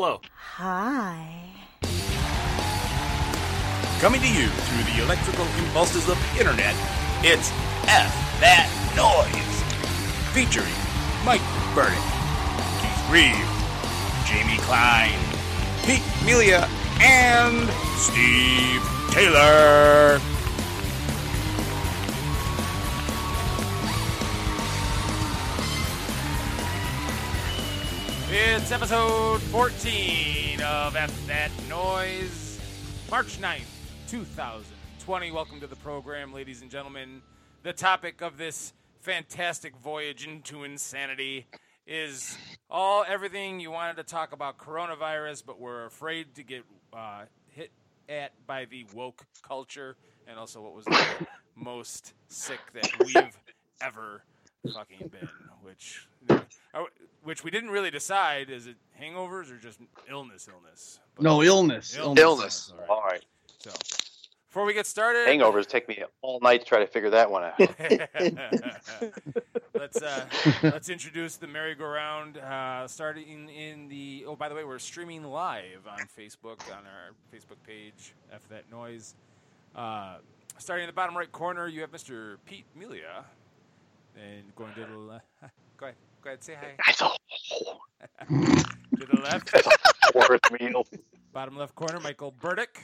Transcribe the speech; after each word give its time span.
Hello. 0.00 0.20
Hi. 0.54 1.42
Coming 3.98 4.20
to 4.20 4.28
you 4.28 4.46
through 4.46 4.94
the 4.94 5.02
electrical 5.02 5.44
impulses 5.58 6.08
of 6.08 6.16
the 6.22 6.38
internet, 6.38 6.76
it's 7.26 7.50
F 7.90 8.14
That 8.38 8.70
Noise. 8.94 9.58
Featuring 10.30 10.70
Mike 11.26 11.42
Burdick, 11.74 11.98
Keith 12.78 13.10
Reeve, 13.10 13.50
Jamie 14.22 14.62
Klein, 14.62 15.18
Pete 15.82 16.06
Melia, 16.24 16.68
and 17.02 17.68
Steve 17.98 18.80
Taylor. 19.10 20.20
It's 28.68 28.74
episode 28.74 29.40
14 29.44 30.60
of 30.60 30.94
F 30.94 31.26
That 31.26 31.50
Noise, 31.70 32.60
March 33.10 33.40
9th, 33.40 33.64
2020. 34.10 35.30
Welcome 35.30 35.60
to 35.60 35.66
the 35.66 35.76
program, 35.76 36.34
ladies 36.34 36.60
and 36.60 36.70
gentlemen. 36.70 37.22
The 37.62 37.72
topic 37.72 38.20
of 38.20 38.36
this 38.36 38.74
fantastic 39.00 39.74
voyage 39.78 40.26
into 40.26 40.64
insanity 40.64 41.46
is 41.86 42.36
all 42.68 43.06
everything 43.08 43.58
you 43.58 43.70
wanted 43.70 43.96
to 43.96 44.02
talk 44.02 44.32
about 44.32 44.58
coronavirus, 44.58 45.44
but 45.46 45.58
we're 45.58 45.86
afraid 45.86 46.34
to 46.34 46.42
get 46.42 46.62
uh, 46.92 47.22
hit 47.46 47.70
at 48.06 48.32
by 48.46 48.66
the 48.66 48.84
woke 48.92 49.24
culture, 49.40 49.96
and 50.26 50.38
also 50.38 50.60
what 50.60 50.74
was 50.74 50.84
the 50.84 51.26
most 51.56 52.12
sick 52.28 52.60
that 52.74 52.90
we've 53.02 53.38
ever 53.80 54.22
fucking 54.74 55.08
been, 55.08 55.28
which 55.62 56.06
uh, 56.28 56.82
which 57.28 57.44
we 57.44 57.50
didn't 57.50 57.68
really 57.68 57.90
decide. 57.90 58.48
Is 58.48 58.66
it 58.66 58.76
hangovers 58.98 59.52
or 59.52 59.58
just 59.58 59.78
illness? 60.08 60.48
Illness. 60.50 60.98
But- 61.14 61.24
No 61.24 61.42
illness. 61.42 61.94
Illness. 61.94 62.22
Illness. 62.22 62.72
All 62.72 62.78
right. 62.80 62.88
All 62.88 63.02
right. 63.02 63.24
So 63.58 63.70
before 64.48 64.64
we 64.64 64.72
get 64.72 64.86
started, 64.86 65.28
Hangovers 65.28 65.66
take 65.66 65.86
me 65.90 66.02
all 66.22 66.40
night 66.40 66.62
to 66.62 66.66
try 66.66 66.78
to 66.78 66.86
figure 66.86 67.10
that 67.10 67.30
one 67.30 67.44
out. 67.44 67.58
let's 69.74 70.00
uh, 70.00 70.24
let's 70.62 70.88
introduce 70.88 71.36
the 71.36 71.46
merry-go-round. 71.46 72.38
Uh, 72.38 72.88
starting 72.88 73.50
in 73.50 73.88
the 73.88 74.24
oh, 74.26 74.34
by 74.34 74.48
the 74.48 74.54
way, 74.54 74.64
we're 74.64 74.78
streaming 74.78 75.22
live 75.22 75.86
on 75.86 75.98
Facebook 76.18 76.62
on 76.72 76.86
our 76.86 77.10
Facebook 77.30 77.62
page. 77.66 78.14
F 78.32 78.48
that 78.48 78.70
noise. 78.70 79.16
Uh, 79.76 80.16
starting 80.56 80.84
in 80.84 80.88
the 80.88 80.94
bottom 80.94 81.14
right 81.14 81.30
corner, 81.30 81.68
you 81.68 81.82
have 81.82 81.92
Mr. 81.92 82.38
Pete 82.46 82.64
Melia, 82.74 83.26
and 84.16 84.44
going 84.56 84.72
to 84.74 84.80
the 84.80 84.98
le- 84.98 85.22
go 85.76 85.86
ahead, 85.86 85.94
go 86.22 86.30
ahead, 86.30 86.42
say 86.44 86.54
hi. 86.60 86.74
That's 86.86 87.00
a 87.00 87.08
whole 87.50 87.80
To 88.28 89.06
the 89.06 89.20
left, 89.22 89.50
horrid 90.14 90.40
meal. 90.60 90.86
bottom 91.32 91.56
left 91.56 91.74
corner, 91.74 92.00
Michael 92.00 92.32
Burdick, 92.40 92.80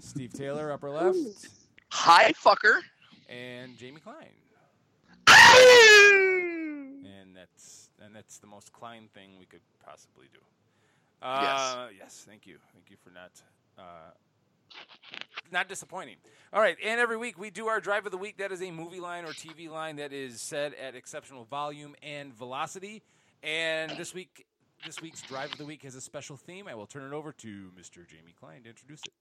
Steve 0.00 0.32
Taylor, 0.32 0.72
upper 0.72 0.90
left, 0.90 1.16
Hi, 1.90 2.32
fucker. 2.32 2.80
and 3.28 3.76
Jamie 3.76 4.00
Klein. 4.00 4.28
and 7.04 7.36
that's 7.36 7.90
and 8.04 8.14
that's 8.14 8.38
the 8.38 8.46
most 8.46 8.72
Klein 8.72 9.08
thing 9.14 9.30
we 9.38 9.46
could 9.46 9.60
possibly 9.84 10.26
do. 10.32 10.38
Uh, 11.22 11.88
yes. 11.96 12.24
thank 12.28 12.46
you, 12.46 12.56
thank 12.72 12.90
you 12.90 12.96
for 13.02 13.10
not 13.10 13.30
uh, 13.78 14.10
not 15.50 15.68
disappointing. 15.68 16.16
All 16.52 16.60
right, 16.60 16.76
and 16.84 17.00
every 17.00 17.16
week 17.16 17.38
we 17.38 17.50
do 17.50 17.68
our 17.68 17.80
drive 17.80 18.04
of 18.06 18.12
the 18.12 18.18
week. 18.18 18.38
That 18.38 18.52
is 18.52 18.62
a 18.62 18.70
movie 18.70 19.00
line 19.00 19.24
or 19.24 19.28
TV 19.28 19.70
line 19.70 19.96
that 19.96 20.12
is 20.12 20.40
said 20.40 20.74
at 20.74 20.94
exceptional 20.94 21.44
volume 21.44 21.94
and 22.02 22.34
velocity. 22.34 23.02
And 23.42 23.90
this 23.92 24.14
week, 24.14 24.46
this 24.84 25.00
week's 25.00 25.22
drive 25.22 25.52
of 25.52 25.58
the 25.58 25.64
week 25.64 25.82
has 25.82 25.94
a 25.94 26.00
special 26.00 26.36
theme. 26.36 26.68
I 26.68 26.74
will 26.74 26.86
turn 26.86 27.10
it 27.10 27.14
over 27.14 27.32
to 27.32 27.70
Mr. 27.78 28.06
Jamie 28.06 28.34
Klein 28.38 28.62
to 28.64 28.70
introduce 28.70 29.00
it. 29.00 29.12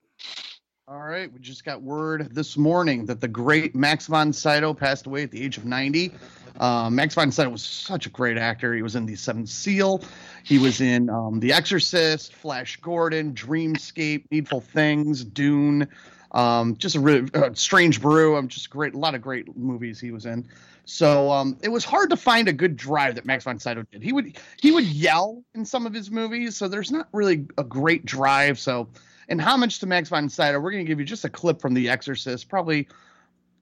All 0.87 0.99
right, 0.99 1.31
we 1.31 1.39
just 1.39 1.63
got 1.63 1.83
word 1.83 2.33
this 2.33 2.57
morning 2.57 3.05
that 3.05 3.21
the 3.21 3.27
great 3.27 3.75
Max 3.75 4.07
von 4.07 4.33
Sydow 4.33 4.73
passed 4.73 5.05
away 5.05 5.21
at 5.23 5.31
the 5.31 5.41
age 5.41 5.57
of 5.57 5.63
90. 5.63 6.11
Uh, 6.59 6.89
Max 6.89 7.13
von 7.13 7.31
Sydow 7.31 7.51
was 7.51 7.61
such 7.61 8.07
a 8.07 8.09
great 8.09 8.35
actor. 8.35 8.73
He 8.73 8.81
was 8.81 8.95
in 8.95 9.05
The 9.05 9.15
Seventh 9.15 9.47
Seal. 9.47 10.01
He 10.43 10.57
was 10.57 10.81
in 10.81 11.07
um, 11.11 11.39
The 11.39 11.53
Exorcist, 11.53 12.33
Flash 12.33 12.77
Gordon, 12.77 13.33
Dreamscape, 13.33 14.25
Needful 14.31 14.61
Things, 14.61 15.23
Dune. 15.23 15.87
Um, 16.31 16.75
just 16.77 16.95
a 16.95 16.99
really 16.99 17.29
uh, 17.35 17.51
Strange 17.53 18.01
Brew. 18.01 18.35
Um, 18.35 18.47
just 18.47 18.71
great, 18.71 18.95
a 18.95 18.97
lot 18.97 19.13
of 19.13 19.21
great 19.21 19.55
movies 19.55 19.99
he 19.99 20.09
was 20.09 20.25
in. 20.25 20.47
So 20.85 21.31
um, 21.31 21.57
it 21.61 21.69
was 21.69 21.85
hard 21.85 22.09
to 22.09 22.17
find 22.17 22.47
a 22.47 22.53
good 22.53 22.75
drive 22.75 23.15
that 23.15 23.25
Max 23.25 23.43
von 23.43 23.59
Sydow 23.59 23.85
did. 23.91 24.01
He 24.01 24.11
would 24.13 24.35
he 24.59 24.71
would 24.71 24.85
yell 24.85 25.43
in 25.53 25.63
some 25.63 25.85
of 25.85 25.93
his 25.93 26.09
movies, 26.09 26.57
so 26.57 26.67
there's 26.67 26.91
not 26.91 27.07
really 27.13 27.45
a 27.59 27.63
great 27.63 28.03
drive. 28.03 28.57
So 28.57 28.89
in 29.31 29.39
homage 29.39 29.79
to 29.79 29.85
Max 29.85 30.09
von 30.09 30.27
Sydow, 30.27 30.59
we're 30.59 30.71
going 30.71 30.83
to 30.83 30.87
give 30.87 30.99
you 30.99 31.05
just 31.05 31.23
a 31.23 31.29
clip 31.29 31.61
from 31.61 31.73
The 31.73 31.87
Exorcist, 31.89 32.49
probably, 32.49 32.89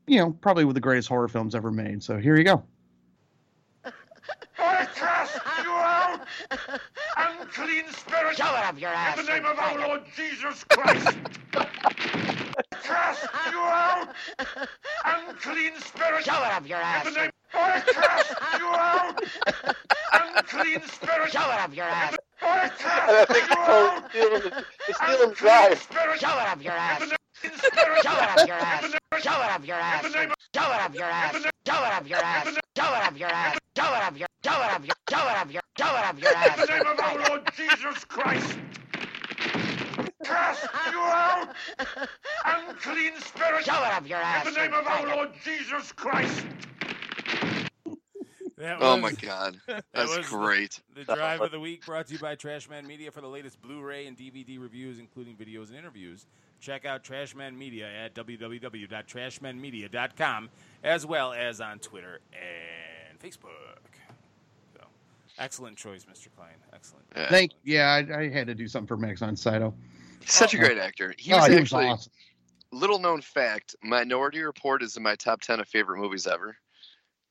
you 0.08 0.18
know, 0.18 0.32
probably 0.32 0.66
one 0.66 0.72
of 0.72 0.76
the 0.76 0.82
greatest 0.82 1.08
horror 1.08 1.28
films 1.28 1.54
ever 1.54 1.72
made. 1.72 2.02
So 2.02 2.18
here 2.18 2.36
you 2.36 2.44
go. 2.44 2.64
I 4.58 4.88
cast 4.96 5.40
you 5.64 5.70
out, 5.70 6.22
unclean 7.18 7.86
spirit. 7.92 8.36
Shove 8.36 8.58
it 8.58 8.66
up 8.66 8.82
your 8.82 8.90
ass. 8.90 9.20
In 9.20 9.26
the 9.28 9.32
name 9.32 9.46
of 9.46 9.60
our 9.60 9.80
it. 9.80 9.88
Lord 9.88 10.02
Jesus 10.16 10.64
Christ. 10.64 11.18
I 11.54 11.64
cast 12.82 13.28
you 13.52 13.60
out, 13.60 14.10
unclean 15.06 15.74
spirit. 15.82 16.26
Shove 16.26 16.46
it 16.46 16.52
up 16.52 16.68
your 16.68 16.80
ass. 16.80 17.08
In 17.08 17.14
the 17.14 17.20
name. 17.20 17.32
I 17.54 17.82
cast 17.82 18.60
you 18.60 18.68
out, 18.68 19.24
unclean 20.36 20.82
spirit. 20.88 21.32
Shove 21.32 21.54
it 21.54 21.60
up 21.62 21.76
your 21.76 21.86
ass. 21.86 22.18
I 22.50 22.70
And 23.08 23.18
I 23.18 23.26
cast 23.26 23.26
think 23.26 23.52
it's 23.52 23.70
out, 23.70 24.04
stealing 24.10 24.44
the, 24.44 24.66
it's 24.88 25.00
stealing 25.00 25.32
unclean 25.32 25.36
drive. 25.36 25.80
spirit. 25.80 26.20
Shove 26.20 26.40
it 26.40 26.48
up 26.50 26.64
your 26.64 26.74
ass. 26.74 27.02
In 27.02 27.10
the 27.10 27.16
name 27.44 27.54
of 27.54 27.62
spirit. 27.62 28.04
Shove 28.04 28.20
it 28.24 28.30
up 28.30 28.46
your 28.46 28.56
ass. 28.56 28.86
In 28.86 28.92
Shove 29.24 29.42
it 29.44 29.52
up 29.52 29.66
your 29.68 29.78
ass. 29.78 30.06
In 30.06 30.12
the 30.14 30.20
name 30.20 30.32
of- 30.32 30.38
Shove 30.56 30.72
it 30.74 30.82
up 30.84 30.96
your 30.96 31.08
ass. 31.12 31.34
Shove 31.68 31.86
it 31.86 31.94
up 31.94 32.08
your 32.10 32.20
ass. 32.20 32.50
Shove 32.78 32.94
it 32.96 33.04
up 33.04 33.18
your 33.20 33.30
ass. 33.30 33.58
Shove 33.78 33.94
it 33.96 34.04
up 34.04 34.18
your. 34.18 34.28
Shove 34.46 34.62
it 34.64 34.72
up 34.74 34.86
your. 34.86 34.96
Shove 35.10 35.28
it 35.28 35.36
up 35.38 35.52
your. 35.54 35.62
Shove 35.80 35.98
it 36.00 36.06
up 36.06 36.20
your 36.22 36.32
In 36.32 36.60
the 36.68 36.74
name 36.74 36.88
of 36.88 37.00
our 37.00 37.30
Lord 37.30 37.42
Jesus 37.56 38.06
Christ. 38.06 38.60
Cast 40.24 40.70
you 40.92 41.00
out, 41.00 41.50
unclean 42.46 43.14
spirit. 43.22 43.66
Shove 43.66 43.84
it 43.88 43.94
up 43.94 44.08
your 44.10 44.20
ass. 44.20 44.48
In 44.48 44.54
the 44.54 44.62
name 44.62 44.74
of 44.74 44.88
our. 44.88 45.08
Lord 45.08 45.30
Jesus 45.44 45.92
Christ. 45.94 46.46
That 48.60 48.78
Oh 48.82 48.94
was- 48.96 49.02
my 49.02 49.12
god, 49.14 49.60
that 49.68 49.86
that's 49.94 50.16
was 50.18 50.28
great. 50.28 50.80
The 50.94 51.04
drive 51.16 51.40
of 51.42 51.52
the 51.52 51.60
week 51.60 51.86
brought 51.86 52.08
to 52.08 52.14
you 52.14 52.20
by 52.20 52.36
Trashman 52.36 52.86
Media 52.86 53.10
for 53.10 53.22
the 53.22 53.28
latest 53.28 53.62
Blu-ray 53.62 54.06
and 54.06 54.18
DVD 54.18 54.60
reviews, 54.60 55.00
including 55.00 55.36
videos 55.38 55.70
and 55.70 55.78
interviews. 55.78 56.26
Check 56.60 56.84
out 56.86 57.04
Trashman 57.04 57.56
Media 57.58 57.88
at 57.88 58.14
www.trashmanmedia.com, 58.16 60.50
as 60.84 61.06
well 61.06 61.32
as 61.34 61.62
on 61.62 61.80
Twitter 61.80 62.20
and 62.34 63.18
Facebook. 63.20 63.80
So, 64.76 64.82
excellent 65.38 65.78
choice, 65.78 66.04
Mr. 66.06 66.28
Klein. 66.36 66.50
Excellent. 66.74 67.06
Yeah. 67.16 67.30
Thank 67.30 67.52
yeah, 67.64 67.92
I, 67.92 68.00
I 68.24 68.30
had 68.30 68.48
to 68.48 68.56
do 68.56 68.68
something 68.68 68.88
for 68.88 68.98
Max 68.98 69.22
von 69.22 69.36
Sydow. 69.38 69.74
He's 70.20 70.34
such 70.34 70.54
a 70.54 70.58
Oh. 70.58 70.62
great 70.62 70.78
actor. 70.78 71.14
He 71.18 71.32
oh, 71.34 71.38
was 71.38 71.46
he 71.48 71.54
was 71.54 71.62
actually 71.62 71.86
awesome. 71.86 72.12
little 72.74 73.00
known 73.00 73.22
fact. 73.22 73.76
Minority 73.84 74.42
Report 74.42 74.84
is 74.84 74.98
in 74.98 75.04
my 75.04 75.16
top 75.16 75.40
ten 75.42 75.60
of 75.62 75.68
favorite 75.70 76.00
movies 76.00 76.28
ever, 76.28 76.58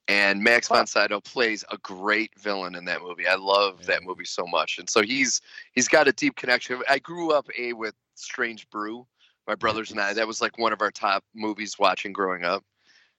and 0.08 0.42
Max 0.42 0.68
von 0.68 0.86
Sydow 0.86 1.20
plays 1.20 1.64
a 1.70 1.76
great 1.78 2.32
villain 2.38 2.74
in 2.74 2.84
that 2.86 3.02
movie. 3.02 3.26
I 3.26 3.36
love 3.36 3.84
that 3.86 4.02
movie 4.02 4.24
so 4.24 4.46
much, 4.46 4.78
and 4.78 4.88
so 4.88 5.02
he's 5.02 5.40
he's 5.72 5.86
got 5.88 6.08
a 6.08 6.12
deep 6.12 6.36
connection. 6.36 6.82
I 6.88 6.98
grew 6.98 7.30
up 7.32 7.46
a 7.58 7.74
with 7.74 7.94
Strange 8.14 8.68
Brew. 8.70 9.06
My 9.46 9.54
brothers 9.54 9.90
and 9.90 10.00
I. 10.00 10.12
That 10.12 10.26
was 10.26 10.42
like 10.42 10.58
one 10.58 10.72
of 10.74 10.82
our 10.82 10.90
top 10.90 11.24
movies 11.34 11.78
watching 11.78 12.12
growing 12.12 12.44
up. 12.44 12.64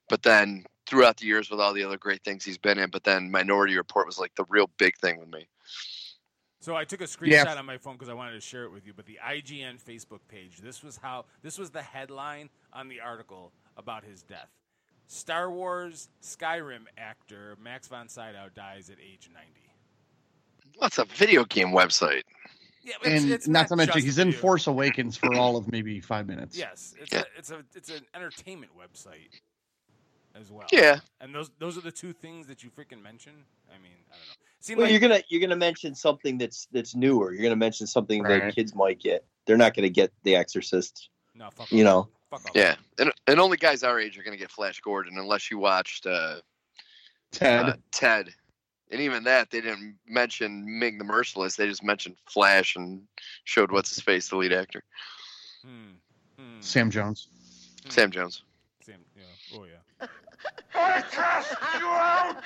But 0.09 0.21
then 0.21 0.63
throughout 0.85 1.17
the 1.17 1.25
years, 1.25 1.49
with 1.49 1.59
all 1.59 1.73
the 1.73 1.83
other 1.83 1.97
great 1.97 2.23
things 2.23 2.43
he's 2.43 2.57
been 2.57 2.77
in, 2.77 2.89
but 2.89 3.03
then 3.03 3.31
Minority 3.31 3.75
Report 3.77 4.05
was 4.05 4.19
like 4.19 4.33
the 4.35 4.45
real 4.49 4.69
big 4.77 4.95
thing 4.97 5.19
with 5.19 5.29
me. 5.29 5.47
So 6.61 6.75
I 6.75 6.83
took 6.83 7.01
a 7.01 7.05
screenshot 7.05 7.45
Yeah. 7.45 7.55
on 7.55 7.65
my 7.65 7.77
phone 7.77 7.93
because 7.93 8.09
I 8.09 8.13
wanted 8.13 8.33
to 8.33 8.41
share 8.41 8.63
it 8.65 8.71
with 8.71 8.85
you. 8.85 8.93
But 8.93 9.05
the 9.05 9.17
IGN 9.23 9.81
Facebook 9.81 10.19
page, 10.27 10.57
this 10.57 10.83
was 10.83 10.97
how 10.97 11.25
this 11.41 11.57
was 11.57 11.69
the 11.71 11.81
headline 11.81 12.49
on 12.73 12.89
the 12.89 12.99
article 12.99 13.53
about 13.77 14.03
his 14.03 14.23
death. 14.23 14.49
Star 15.13 15.49
Wars 15.49 16.07
Skyrim 16.21 16.83
actor 16.97 17.57
Max 17.61 17.87
von 17.87 18.07
Sydow 18.07 18.47
dies 18.53 18.91
at 18.91 18.97
age 18.99 19.27
90. 19.33 19.49
What's 20.77 20.99
a 20.99 21.05
video 21.05 21.43
game 21.45 21.69
website? 21.69 22.21
Yeah, 22.83 22.93
And 23.03 23.47
not, 23.47 23.67
to 23.69 23.75
mention, 23.75 24.01
he's 24.01 24.19
in. 24.19 24.31
Force 24.31 24.67
Awakens 24.67 25.17
for 25.17 25.33
all 25.35 25.57
of 25.57 25.69
maybe 25.71 25.99
five 25.99 26.27
minutes. 26.27 26.55
Yes, 26.55 26.93
it's 27.01 27.11
Yeah. 27.11 27.21
a 27.21 27.23
it's 27.39 27.49
a 27.51 27.65
it's 27.75 27.89
an 27.89 28.05
entertainment 28.13 28.71
website 28.77 29.29
as 30.35 30.49
well. 30.51 30.67
Yeah, 30.71 30.99
and 31.19 31.33
those 31.35 31.49
those 31.59 31.75
are 31.77 31.81
the 31.81 31.91
two 31.91 32.13
things 32.13 32.45
that 32.47 32.63
you 32.63 32.69
freaking 32.69 33.01
mention. 33.01 33.33
I 33.69 33.77
mean, 33.79 33.91
I 34.09 34.13
don't 34.13 34.27
know. 34.27 34.33
Seemed 34.61 34.77
Well, 34.77 34.85
like 34.85 34.91
you're 34.91 35.01
gonna 35.01 35.21
you're 35.27 35.41
gonna 35.41 35.55
mention 35.57 35.93
something 35.95 36.37
that's 36.37 36.67
that's 36.71 36.95
newer. 36.95 37.33
You're 37.33 37.43
gonna 37.43 37.55
mention 37.55 37.85
something 37.87 38.21
Right. 38.23 38.43
that 38.43 38.55
kids 38.55 38.73
might 38.75 38.99
get. 38.99 39.25
They're 39.45 39.57
not 39.57 39.73
gonna 39.75 39.89
get 39.89 40.13
The 40.23 40.35
Exorcist. 40.35 41.09
no, 41.35 41.49
fuck 41.49 41.71
you 41.71 41.85
off. 41.85 42.07
know. 42.07 42.09
Fuck 42.29 42.45
off. 42.45 42.51
yeah, 42.55 42.75
and 42.97 43.11
and 43.27 43.39
only 43.39 43.57
guys 43.57 43.83
our 43.83 43.99
age 43.99 44.17
are 44.17 44.23
gonna 44.23 44.37
get 44.37 44.51
Flash 44.51 44.79
Gordon 44.81 45.17
unless 45.17 45.49
you 45.51 45.57
watched 45.57 46.05
uh, 46.05 46.35
Ted. 47.31 47.65
uh, 47.65 47.73
Ted. 47.91 48.29
And 48.91 49.01
even 49.01 49.23
that, 49.25 49.51
they 49.51 49.61
didn't 49.61 49.97
mention 50.07 50.79
Ming 50.79 50.97
the 50.97 51.03
Merciless. 51.03 51.55
They 51.55 51.67
just 51.67 51.83
mentioned 51.83 52.15
Flash 52.25 52.75
and 52.75 53.03
showed 53.43 53.71
what's 53.71 53.93
his 53.93 54.03
face, 54.03 54.29
the 54.29 54.35
lead 54.37 54.51
actor, 54.51 54.83
Hmm. 55.63 55.91
Hmm. 56.39 56.59
Sam 56.61 56.89
Jones. 56.89 57.27
Hmm. 57.83 57.89
Sam 57.91 58.09
Jones. 58.11 58.41
Sam. 58.83 58.95
Yeah. 59.15 59.23
Oh 59.59 59.65
yeah. 59.65 60.07
I 60.73 61.01
cast 61.11 61.51
you 61.79 61.87
out! 61.87 62.37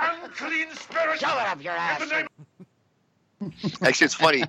Unclean 0.00 0.66
spirit! 0.74 1.20
Shove 1.20 1.38
it 1.40 1.46
up 1.48 1.62
your 1.62 1.72
ass. 1.72 2.02
Actually, 3.82 4.04
it's 4.04 4.14
funny. 4.14 4.44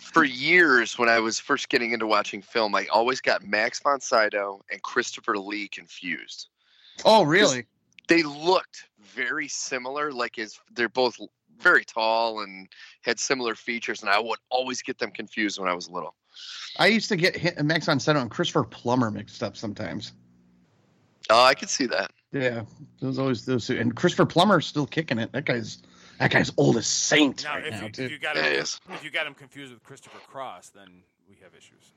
For 0.00 0.24
years, 0.24 0.98
when 0.98 1.08
I 1.08 1.20
was 1.20 1.38
first 1.38 1.68
getting 1.68 1.92
into 1.92 2.06
watching 2.06 2.42
film, 2.42 2.74
I 2.74 2.86
always 2.86 3.20
got 3.20 3.44
Max 3.44 3.80
von 3.80 4.00
Sydow 4.00 4.62
and 4.70 4.82
Christopher 4.82 5.38
Lee 5.38 5.68
confused. 5.68 6.48
Oh, 7.04 7.22
really? 7.22 7.66
They 8.08 8.22
looked 8.22 8.88
very 9.00 9.48
similar, 9.48 10.10
like 10.12 10.38
as 10.38 10.58
they're 10.74 10.88
both 10.88 11.18
very 11.60 11.84
tall 11.84 12.40
and 12.40 12.68
had 13.02 13.20
similar 13.20 13.54
features, 13.54 14.02
and 14.02 14.10
I 14.10 14.18
would 14.18 14.38
always 14.50 14.82
get 14.82 14.98
them 14.98 15.10
confused 15.10 15.58
when 15.60 15.68
I 15.68 15.74
was 15.74 15.88
little. 15.88 16.14
I 16.78 16.86
used 16.86 17.08
to 17.08 17.16
get 17.16 17.62
Max 17.64 17.86
von 17.86 18.00
Sydow 18.00 18.20
and 18.20 18.30
Christopher 18.30 18.64
Plummer 18.64 19.10
mixed 19.10 19.42
up 19.42 19.56
sometimes. 19.56 20.12
Oh, 21.30 21.44
I 21.44 21.54
could 21.54 21.68
see 21.68 21.86
that. 21.86 22.10
Yeah, 22.32 22.62
those 23.00 23.18
always 23.18 23.44
those 23.44 23.66
two. 23.66 23.78
And 23.78 23.94
Christopher 23.94 24.26
Plummer's 24.26 24.66
still 24.66 24.86
kicking 24.86 25.18
it. 25.18 25.32
That 25.32 25.44
guy's 25.44 25.78
that 26.18 26.30
guy's 26.30 26.50
old 26.56 26.76
as 26.76 26.86
saint 26.86 27.44
Now, 27.44 27.54
right 27.54 27.66
if, 27.66 27.70
now 27.72 27.80
you, 27.82 27.90
if 28.04 28.10
you 28.10 28.18
got 28.18 28.36
him, 28.36 28.44
he 28.44 28.50
is. 28.50 28.80
if 28.90 29.04
you 29.04 29.10
got 29.10 29.26
him 29.26 29.34
confused 29.34 29.72
with 29.72 29.82
Christopher 29.82 30.18
Cross, 30.26 30.70
then 30.70 31.02
we 31.28 31.36
have 31.42 31.52
issues. 31.54 31.92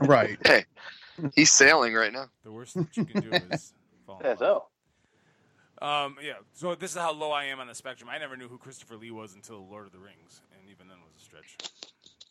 Right. 0.00 0.38
Hey, 0.46 0.64
he's 1.34 1.52
sailing 1.52 1.94
right 1.94 2.12
now. 2.12 2.26
The 2.44 2.50
worst 2.52 2.74
that 2.74 2.96
you 2.96 3.04
can 3.04 3.20
do 3.20 3.30
is 3.50 3.74
fall 4.06 4.18
in 4.20 4.24
Yeah, 4.26 4.30
love. 4.30 4.38
so. 4.38 4.64
Um, 5.86 6.16
yeah. 6.22 6.34
So 6.52 6.74
this 6.74 6.92
is 6.92 6.96
how 6.96 7.12
low 7.12 7.32
I 7.32 7.44
am 7.44 7.60
on 7.60 7.66
the 7.66 7.74
spectrum. 7.74 8.08
I 8.10 8.18
never 8.18 8.36
knew 8.36 8.48
who 8.48 8.56
Christopher 8.58 8.96
Lee 8.96 9.10
was 9.10 9.34
until 9.34 9.66
Lord 9.68 9.86
of 9.86 9.92
the 9.92 9.98
Rings, 9.98 10.40
and 10.52 10.70
even 10.70 10.88
then 10.88 10.98
was 11.04 11.12
a 11.20 11.24
stretch. 11.24 11.56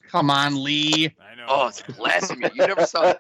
Come 0.10 0.30
on, 0.30 0.62
Lee. 0.64 1.14
I 1.22 1.36
know. 1.36 1.46
Oh, 1.48 1.68
it's 1.68 1.82
blasphemy! 1.82 2.50
You 2.54 2.66
never 2.68 2.86
saw, 2.86 3.14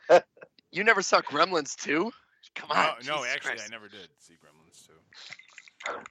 you 0.71 0.83
never 0.83 1.01
saw 1.01 1.21
Gremlins 1.21 1.75
2? 1.75 2.11
Come 2.55 2.71
on. 2.71 2.85
no, 3.05 3.17
Jesus 3.17 3.27
actually, 3.33 3.51
Christ. 3.51 3.63
I 3.67 3.71
never 3.71 3.87
did 3.87 4.09
see 4.19 4.33
Gremlins 4.33 4.35
2. 4.35 4.50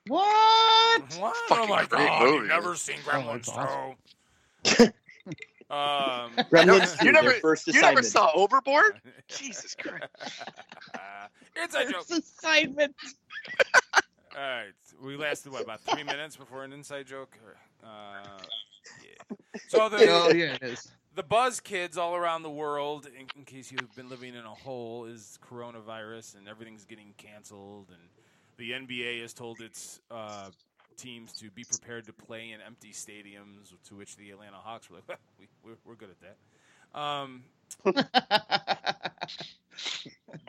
What? 0.07 1.03
What? 1.19 1.37
Fucking 1.49 1.65
oh 1.65 1.67
my 1.69 1.85
great 1.85 2.07
god! 2.07 2.23
movie. 2.23 2.37
You've 2.39 2.49
never 2.49 2.75
seen 2.75 2.97
Oh, 3.07 3.11
Gremlins 3.11 3.47
that's 3.47 4.93
um, 5.71 6.33
Gremlins 6.51 7.03
You 7.05 7.13
never- 7.13 7.31
first 7.35 7.67
You 7.69 7.81
never 7.81 8.03
saw 8.03 8.31
Overboard? 8.35 9.01
Jesus 9.29 9.75
Christ! 9.77 10.05
it's 11.57 11.75
a 11.75 11.91
joke. 11.91 12.05
assignment. 12.11 12.95
All 14.37 14.41
right, 14.41 14.73
we 15.03 15.17
lasted 15.17 15.53
what 15.53 15.63
about 15.63 15.81
three 15.81 16.03
minutes 16.05 16.37
before 16.37 16.65
an 16.65 16.73
inside 16.73 17.07
joke? 17.07 17.37
Uh, 17.85 17.87
yeah. 19.05 19.37
So 19.69 19.89
the 19.89 19.97
Oh 20.09 20.33
yeah, 20.33 20.55
it 20.55 20.63
is. 20.63 20.89
the 21.15 21.23
buzz 21.23 21.61
kids 21.61 21.97
all 21.99 22.15
around 22.17 22.43
the 22.43 22.51
world, 22.51 23.07
in, 23.07 23.27
in 23.37 23.45
case 23.45 23.71
you've 23.73 23.95
been 23.97 24.09
living 24.09 24.35
in 24.35 24.45
a 24.45 24.55
hole, 24.55 25.05
is 25.07 25.39
coronavirus, 25.49 26.37
and 26.39 26.49
everything's 26.49 26.85
getting 26.85 27.13
canceled, 27.17 27.89
and 27.91 28.01
the 28.61 28.71
NBA 28.73 29.23
has 29.23 29.33
told 29.33 29.63
its 29.63 30.01
uh, 30.11 30.51
teams 30.99 31.33
to 31.33 31.51
be 31.51 31.65
prepared 31.65 32.05
to 32.05 32.13
play 32.13 32.51
in 32.51 32.61
empty 32.61 32.93
stadiums. 32.93 33.73
To 33.89 33.97
which 33.97 34.17
the 34.17 34.31
Atlanta 34.31 34.59
Hawks 34.59 34.91
were 34.91 34.97
like, 34.97 35.09
well, 35.09 35.17
we, 35.39 35.47
we're, 35.65 35.79
we're 35.87 35.95
good 35.95 36.11
at 36.11 36.21
that. 36.21 36.37
Um, 36.99 37.45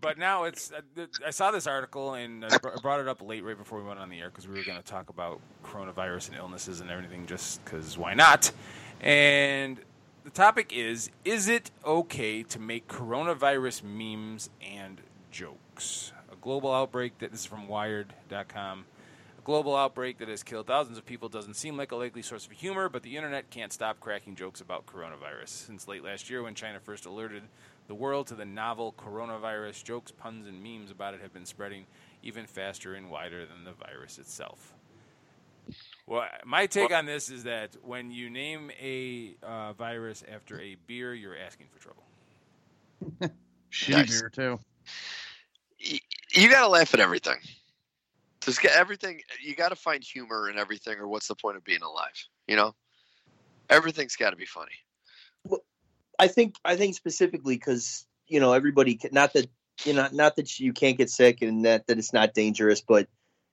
but 0.01 0.17
now 0.17 0.43
it's 0.43 0.73
uh, 0.73 0.81
I 1.25 1.29
saw 1.29 1.51
this 1.51 1.67
article 1.67 2.15
and 2.15 2.43
I 2.43 2.57
brought 2.81 2.99
it 2.99 3.07
up 3.07 3.21
late 3.21 3.45
right 3.45 3.57
before 3.57 3.79
we 3.79 3.87
went 3.87 3.99
on 3.99 4.09
the 4.09 4.19
air 4.19 4.29
because 4.29 4.45
we 4.47 4.57
were 4.57 4.65
going 4.65 4.77
to 4.77 4.83
talk 4.83 5.09
about 5.09 5.39
coronavirus 5.63 6.29
and 6.29 6.37
illnesses 6.37 6.81
and 6.81 6.89
everything 6.89 7.27
just 7.27 7.63
because 7.63 7.97
why 7.97 8.13
not? 8.13 8.51
And 8.99 9.79
the 10.25 10.31
topic 10.31 10.73
is: 10.73 11.11
Is 11.23 11.47
it 11.47 11.71
okay 11.85 12.43
to 12.43 12.59
make 12.59 12.89
coronavirus 12.89 13.83
memes 13.83 14.49
and 14.61 14.99
jokes? 15.31 16.11
A 16.41 16.43
global 16.43 16.73
outbreak 16.73 17.19
that 17.19 17.29
this 17.29 17.41
is 17.41 17.45
from 17.45 17.67
Wired.com. 17.67 18.85
A 19.37 19.41
global 19.43 19.75
outbreak 19.75 20.17
that 20.17 20.27
has 20.27 20.41
killed 20.41 20.65
thousands 20.65 20.97
of 20.97 21.05
people 21.05 21.29
doesn't 21.29 21.53
seem 21.53 21.77
like 21.77 21.91
a 21.91 21.95
likely 21.95 22.23
source 22.23 22.47
of 22.47 22.51
humor, 22.51 22.89
but 22.89 23.03
the 23.03 23.15
internet 23.15 23.51
can't 23.51 23.71
stop 23.71 23.99
cracking 23.99 24.35
jokes 24.35 24.59
about 24.59 24.87
coronavirus. 24.87 25.49
Since 25.49 25.87
late 25.87 26.03
last 26.03 26.31
year, 26.31 26.41
when 26.41 26.55
China 26.55 26.79
first 26.79 27.05
alerted 27.05 27.43
the 27.87 27.93
world 27.93 28.25
to 28.27 28.33
the 28.35 28.45
novel 28.45 28.91
coronavirus, 28.97 29.83
jokes, 29.83 30.09
puns, 30.11 30.47
and 30.47 30.63
memes 30.63 30.89
about 30.89 31.13
it 31.13 31.21
have 31.21 31.31
been 31.31 31.45
spreading 31.45 31.85
even 32.23 32.47
faster 32.47 32.95
and 32.95 33.11
wider 33.11 33.45
than 33.45 33.63
the 33.63 33.73
virus 33.73 34.17
itself. 34.17 34.73
Well, 36.07 36.25
my 36.43 36.65
take 36.65 36.91
on 36.91 37.05
this 37.05 37.29
is 37.29 37.43
that 37.43 37.75
when 37.83 38.09
you 38.09 38.31
name 38.31 38.71
a 38.81 39.35
uh, 39.43 39.73
virus 39.73 40.23
after 40.27 40.59
a 40.59 40.75
beer, 40.87 41.13
you're 41.13 41.37
asking 41.37 41.67
for 41.71 41.79
trouble. 41.79 42.03
Shitty 43.71 43.91
Nice. 43.91 44.21
beer 44.21 44.29
too. 44.29 44.59
You 46.33 46.49
gotta 46.49 46.67
laugh 46.67 46.93
at 46.93 46.99
everything. 46.99 47.37
Just 48.41 48.61
get 48.61 48.75
everything. 48.75 49.21
You 49.41 49.55
gotta 49.55 49.75
find 49.75 50.03
humor 50.03 50.49
in 50.49 50.57
everything, 50.57 50.97
or 50.97 51.07
what's 51.07 51.27
the 51.27 51.35
point 51.35 51.57
of 51.57 51.63
being 51.63 51.81
alive? 51.81 52.27
You 52.47 52.55
know, 52.55 52.75
everything's 53.69 54.15
got 54.15 54.31
to 54.31 54.35
be 54.35 54.45
funny. 54.45 54.71
Well, 55.43 55.61
I 56.19 56.27
think 56.27 56.55
I 56.63 56.75
think 56.75 56.95
specifically 56.95 57.55
because 57.55 58.05
you 58.27 58.39
know 58.39 58.53
everybody 58.53 58.99
not 59.11 59.33
that 59.33 59.47
you 59.85 59.93
know 59.93 60.07
not 60.11 60.35
that 60.35 60.59
you 60.59 60.73
can't 60.73 60.97
get 60.97 61.09
sick 61.09 61.41
and 61.41 61.65
that 61.65 61.87
that 61.87 61.97
it's 61.97 62.13
not 62.13 62.33
dangerous, 62.33 62.81
but 62.81 63.07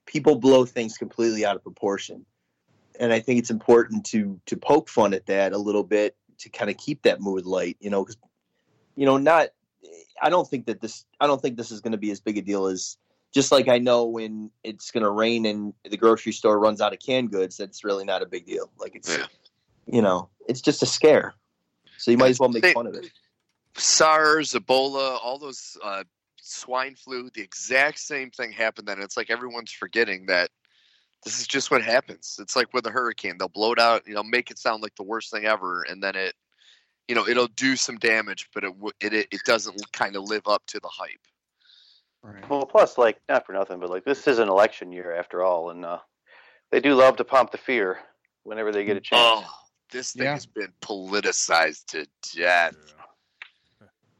people 0.05 0.35
blow 0.35 0.65
things 0.65 0.97
completely 0.97 1.45
out 1.45 1.55
of 1.55 1.63
proportion, 1.63 2.25
and 2.99 3.11
I 3.11 3.19
think 3.19 3.39
it's 3.39 3.49
important 3.49 4.05
to 4.07 4.39
to 4.47 4.57
poke 4.57 4.89
fun 4.89 5.13
at 5.13 5.25
that 5.27 5.53
a 5.53 5.57
little 5.57 5.83
bit 5.83 6.15
to 6.39 6.49
kind 6.49 6.69
of 6.69 6.77
keep 6.77 7.03
that 7.03 7.21
mood 7.21 7.45
light. 7.45 7.77
You 7.79 7.89
know, 7.89 8.03
because 8.03 8.17
you 8.95 9.05
know 9.05 9.17
not 9.17 9.49
I 10.21 10.29
don't 10.29 10.47
think 10.47 10.65
that 10.67 10.81
this 10.81 11.05
I 11.19 11.27
don't 11.27 11.41
think 11.41 11.57
this 11.57 11.71
is 11.71 11.81
going 11.81 11.91
to 11.93 11.97
be 11.97 12.11
as 12.11 12.19
big 12.19 12.37
a 12.37 12.41
deal 12.41 12.67
as 12.67 12.97
just 13.33 13.51
like 13.51 13.67
I 13.67 13.77
know 13.77 14.05
when 14.05 14.49
it's 14.63 14.91
going 14.91 15.03
to 15.03 15.09
rain 15.11 15.45
and 15.45 15.73
the 15.87 15.97
grocery 15.97 16.31
store 16.31 16.57
runs 16.59 16.81
out 16.81 16.93
of 16.93 16.99
canned 16.99 17.31
goods, 17.31 17.57
that's 17.57 17.83
really 17.83 18.03
not 18.05 18.21
a 18.21 18.25
big 18.25 18.45
deal. 18.45 18.71
Like 18.77 18.95
it's 18.95 19.17
Yeah. 19.17 19.25
you 19.85 20.01
know 20.01 20.29
it's 20.47 20.61
just 20.61 20.81
a 20.83 20.85
scare. 20.85 21.33
So 21.97 22.11
you 22.11 22.17
might 22.17 22.29
as 22.29 22.39
well 22.39 22.49
make 22.49 22.63
They- 22.63 22.73
fun 22.73 22.87
of 22.87 22.95
it. 22.95 23.11
SARS, 23.75 24.53
Ebola, 24.53 25.19
all 25.23 25.37
those 25.37 25.77
uh, 25.83 26.03
swine 26.41 26.95
flu, 26.95 27.29
the 27.33 27.41
exact 27.41 27.99
same 27.99 28.31
thing 28.31 28.51
happened 28.51 28.87
then. 28.87 29.01
It's 29.01 29.15
like 29.15 29.29
everyone's 29.29 29.71
forgetting 29.71 30.25
that 30.25 30.49
this 31.23 31.39
is 31.39 31.47
just 31.47 31.69
what 31.71 31.81
happens. 31.83 32.37
It's 32.41 32.55
like 32.55 32.73
with 32.73 32.85
a 32.87 32.91
hurricane, 32.91 33.37
they'll 33.37 33.47
blow 33.47 33.71
it 33.73 33.79
out, 33.79 34.07
you 34.07 34.15
know, 34.15 34.23
make 34.23 34.51
it 34.51 34.57
sound 34.57 34.81
like 34.81 34.95
the 34.95 35.03
worst 35.03 35.31
thing 35.31 35.45
ever, 35.45 35.83
and 35.83 36.01
then 36.01 36.15
it, 36.15 36.33
you 37.09 37.15
know, 37.15 37.27
it'll 37.27 37.47
do 37.47 37.75
some 37.75 37.97
damage, 37.97 38.47
but 38.53 38.63
it 38.63 38.71
it 39.01 39.13
it, 39.13 39.27
it 39.31 39.41
doesn't 39.43 39.91
kind 39.91 40.15
of 40.15 40.23
live 40.23 40.43
up 40.47 40.61
to 40.67 40.79
the 40.79 40.87
hype. 40.87 41.09
Right. 42.21 42.47
Well, 42.47 42.67
plus, 42.67 42.99
like, 42.99 43.19
not 43.27 43.47
for 43.47 43.53
nothing, 43.53 43.79
but 43.79 43.89
like, 43.89 44.05
this 44.05 44.27
is 44.27 44.37
an 44.37 44.47
election 44.47 44.91
year 44.91 45.15
after 45.15 45.41
all, 45.43 45.71
and 45.71 45.83
uh, 45.83 45.97
they 46.71 46.79
do 46.79 46.93
love 46.93 47.17
to 47.17 47.23
pump 47.23 47.51
the 47.51 47.57
fear 47.57 47.97
whenever 48.43 48.71
they 48.71 48.85
get 48.85 48.95
a 48.95 49.01
chance. 49.01 49.23
Oh, 49.23 49.49
this 49.91 50.11
thing 50.11 50.25
Yeah. 50.25 50.33
has 50.33 50.45
been 50.45 50.71
politicized 50.81 51.85
to 51.87 52.05
death 52.35 52.75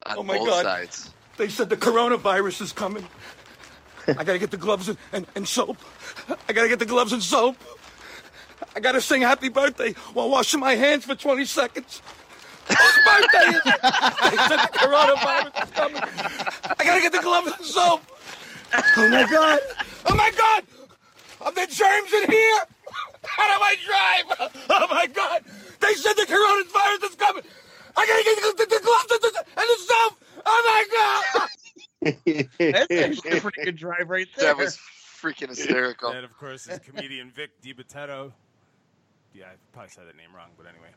on 0.07 0.17
Oh 0.17 0.23
my 0.23 0.37
both 0.37 0.47
God. 0.47 0.63
sides. 0.63 1.13
They 1.37 1.47
said 1.47 1.69
the 1.69 1.77
coronavirus 1.77 2.61
is 2.61 2.71
coming. 2.71 3.07
I 4.07 4.23
gotta 4.23 4.39
get 4.39 4.49
the 4.49 4.57
gloves 4.57 4.89
and, 4.89 4.97
and, 5.13 5.27
and 5.35 5.47
soap. 5.47 5.77
I 6.47 6.53
gotta 6.53 6.67
get 6.69 6.79
the 6.79 6.85
gloves 6.87 7.13
and 7.13 7.21
soap. 7.21 7.55
I 8.75 8.79
gotta 8.79 8.99
sing 8.99 9.21
happy 9.21 9.49
birthday 9.49 9.93
while 10.13 10.29
washing 10.29 10.59
my 10.59 10.73
hands 10.73 11.05
for 11.05 11.13
20 11.13 11.45
seconds. 11.45 12.01
Whose 12.69 12.99
birthday 13.05 13.47
is 13.49 13.61
it? 13.65 13.81
They 13.83 14.37
said 14.47 14.57
the 14.57 14.69
coronavirus 14.77 15.63
is 15.63 15.71
coming. 15.71 16.01
I 16.01 16.83
gotta 16.83 17.01
get 17.01 17.11
the 17.11 17.21
gloves 17.21 17.51
and 17.57 17.65
soap. 17.65 18.01
Oh 18.73 19.09
my 19.09 19.25
God. 19.29 19.59
Oh 20.05 20.15
my 20.15 20.31
God. 20.37 20.63
Are 21.41 21.51
there 21.51 21.67
germs 21.67 22.13
in 22.13 22.31
here? 22.31 22.59
How 23.23 23.57
do 23.57 23.63
I 23.63 23.75
drive? 23.85 24.51
Oh 24.69 24.87
my 24.89 25.07
God. 25.07 25.43
They 25.79 25.93
said 25.93 26.13
the 26.13 26.25
coronavirus 26.25 27.09
is 27.09 27.15
coming. 27.15 27.43
I 27.97 28.05
gotta 28.05 28.23
get 28.23 28.35
the, 28.57 28.65
the, 28.65 28.75
the 28.75 28.81
gloves 28.83 29.11
and 29.11 29.21
the, 29.21 29.43
and 29.59 29.67
the 29.69 29.77
soap. 29.83 30.23
Oh 30.45 30.61
my 30.65 30.85
God. 30.97 31.49
That's 32.59 32.91
actually 32.91 33.37
a 33.37 33.41
pretty 33.41 33.63
good 33.63 33.75
drive 33.75 34.09
right 34.09 34.27
there. 34.37 34.47
That 34.53 34.57
was 34.57 34.77
freaking 35.21 35.49
hysterical. 35.49 36.11
and 36.11 36.23
of 36.23 36.37
course, 36.37 36.67
is 36.67 36.79
comedian 36.79 37.31
Vic 37.31 37.51
DiBattista. 37.61 38.31
Yeah, 39.33 39.45
I 39.45 39.55
probably 39.73 39.89
said 39.89 40.07
that 40.07 40.15
name 40.15 40.33
wrong, 40.35 40.49
but 40.57 40.65
anyway. 40.65 40.89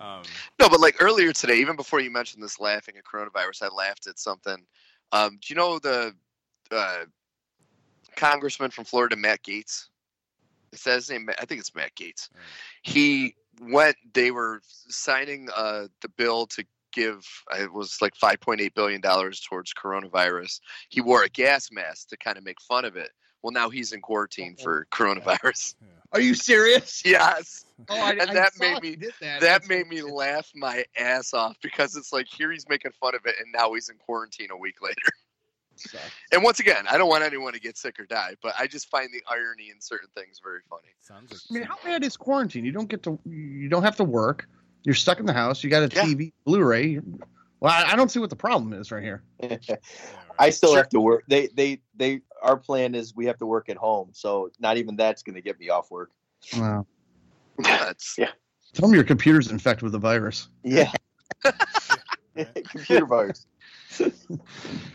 Um, 0.00 0.22
No, 0.58 0.68
but 0.68 0.80
like 0.80 0.96
earlier 1.00 1.32
today, 1.32 1.58
even 1.60 1.76
before 1.76 2.00
you 2.00 2.10
mentioned 2.10 2.42
this 2.42 2.58
laughing 2.58 2.94
at 2.96 3.04
coronavirus, 3.04 3.62
I 3.62 3.68
laughed 3.68 4.06
at 4.06 4.18
something. 4.18 4.66
Um, 5.12 5.32
do 5.32 5.46
you 5.48 5.56
know 5.56 5.78
the 5.78 6.14
uh, 6.70 7.04
congressman 8.16 8.70
from 8.70 8.84
Florida, 8.84 9.16
Matt 9.16 9.42
Gaetz? 9.42 9.88
That 10.84 10.94
his 10.94 11.10
name? 11.10 11.28
I 11.38 11.44
think 11.44 11.60
it's 11.60 11.74
Matt 11.74 11.94
Gaetz. 11.96 12.30
He 12.82 13.34
went. 13.60 13.96
They 14.14 14.30
were 14.30 14.60
signing 14.64 15.48
uh, 15.54 15.88
the 16.00 16.08
bill 16.10 16.46
to 16.46 16.64
give. 16.92 17.26
It 17.58 17.72
was 17.72 17.98
like 18.00 18.14
five 18.14 18.40
point 18.40 18.60
eight 18.60 18.74
billion 18.74 19.00
dollars 19.00 19.40
towards 19.40 19.74
coronavirus. 19.74 20.60
He 20.88 21.00
wore 21.00 21.24
a 21.24 21.28
gas 21.28 21.70
mask 21.72 22.08
to 22.10 22.16
kind 22.16 22.38
of 22.38 22.44
make 22.44 22.60
fun 22.60 22.84
of 22.84 22.96
it. 22.96 23.10
Well, 23.42 23.52
now 23.52 23.70
he's 23.70 23.92
in 23.92 24.00
quarantine 24.00 24.56
oh, 24.58 24.60
oh. 24.60 24.64
for 24.64 24.86
coronavirus. 24.92 25.74
Are 26.12 26.20
you 26.20 26.34
serious? 26.34 27.02
Yes. 27.06 27.64
Oh, 27.88 27.94
I, 27.98 28.10
And 28.10 28.22
I 28.22 28.34
that 28.34 28.52
made 28.60 28.82
me- 28.82 28.94
that. 28.96 29.12
That 29.20 29.40
That's 29.40 29.68
made 29.68 29.86
me 29.88 29.96
hilarious. 29.96 30.14
laugh 30.16 30.50
my 30.54 30.84
ass 30.98 31.32
off 31.32 31.56
because 31.62 31.96
it's 31.96 32.12
like 32.12 32.26
here 32.26 32.52
he's 32.52 32.68
making 32.68 32.90
fun 33.00 33.14
of 33.14 33.24
it, 33.24 33.36
and 33.40 33.50
now 33.52 33.72
he's 33.72 33.88
in 33.88 33.96
quarantine 33.96 34.50
a 34.50 34.56
week 34.56 34.82
later. 34.82 34.96
Sucks. 35.76 36.02
And 36.30 36.42
once 36.42 36.60
again, 36.60 36.84
I 36.90 36.98
don't 36.98 37.08
want 37.08 37.24
anyone 37.24 37.54
to 37.54 37.60
get 37.60 37.78
sick 37.78 37.98
or 37.98 38.04
die, 38.04 38.34
but 38.42 38.52
I 38.58 38.66
just 38.66 38.90
find 38.90 39.08
the 39.14 39.22
irony 39.26 39.70
in 39.74 39.80
certain 39.80 40.08
things 40.14 40.38
very 40.44 40.60
funny. 40.68 40.88
Sounds 41.00 41.32
like 41.32 41.40
I 41.50 41.54
mean, 41.54 41.62
how 41.62 41.76
bad 41.82 42.04
is 42.04 42.18
quarantine? 42.18 42.66
You 42.66 42.72
don't 42.72 42.88
get 42.88 43.02
to, 43.04 43.18
you 43.24 43.70
don't 43.70 43.82
have 43.84 43.96
to 43.96 44.04
work. 44.04 44.46
You're 44.82 44.94
stuck 44.94 45.20
in 45.20 45.24
the 45.26 45.32
house. 45.32 45.64
You 45.64 45.70
got 45.70 45.90
a 45.90 45.94
Yeah. 45.94 46.04
TV, 46.04 46.32
Blu-ray. 46.44 47.00
Well, 47.60 47.72
I, 47.72 47.92
I 47.92 47.96
don't 47.96 48.10
see 48.10 48.18
what 48.20 48.30
the 48.30 48.36
problem 48.36 48.72
is 48.72 48.90
right 48.90 49.02
here. 49.02 49.22
I 50.38 50.50
still 50.50 50.70
Sure. 50.70 50.78
have 50.78 50.88
to 50.90 51.00
work. 51.00 51.24
They 51.28 51.48
they 51.54 51.80
they. 51.94 52.22
Our 52.42 52.56
plan 52.56 52.94
is 52.94 53.14
we 53.14 53.26
have 53.26 53.36
to 53.38 53.46
work 53.46 53.68
at 53.68 53.76
home, 53.76 54.10
so 54.12 54.50
not 54.58 54.78
even 54.78 54.96
that's 54.96 55.22
going 55.22 55.34
to 55.34 55.42
get 55.42 55.60
me 55.60 55.68
off 55.68 55.90
work. 55.90 56.10
Wow. 56.56 56.86
That's 57.58 58.16
Yeah. 58.16 58.30
Tell 58.72 58.88
me 58.88 58.94
your 58.96 59.04
computer's 59.04 59.50
infected 59.50 59.82
with 59.82 59.94
a 59.94 59.98
virus. 59.98 60.48
Yeah. 60.64 60.90
Computer 62.68 63.04
virus. 63.04 63.46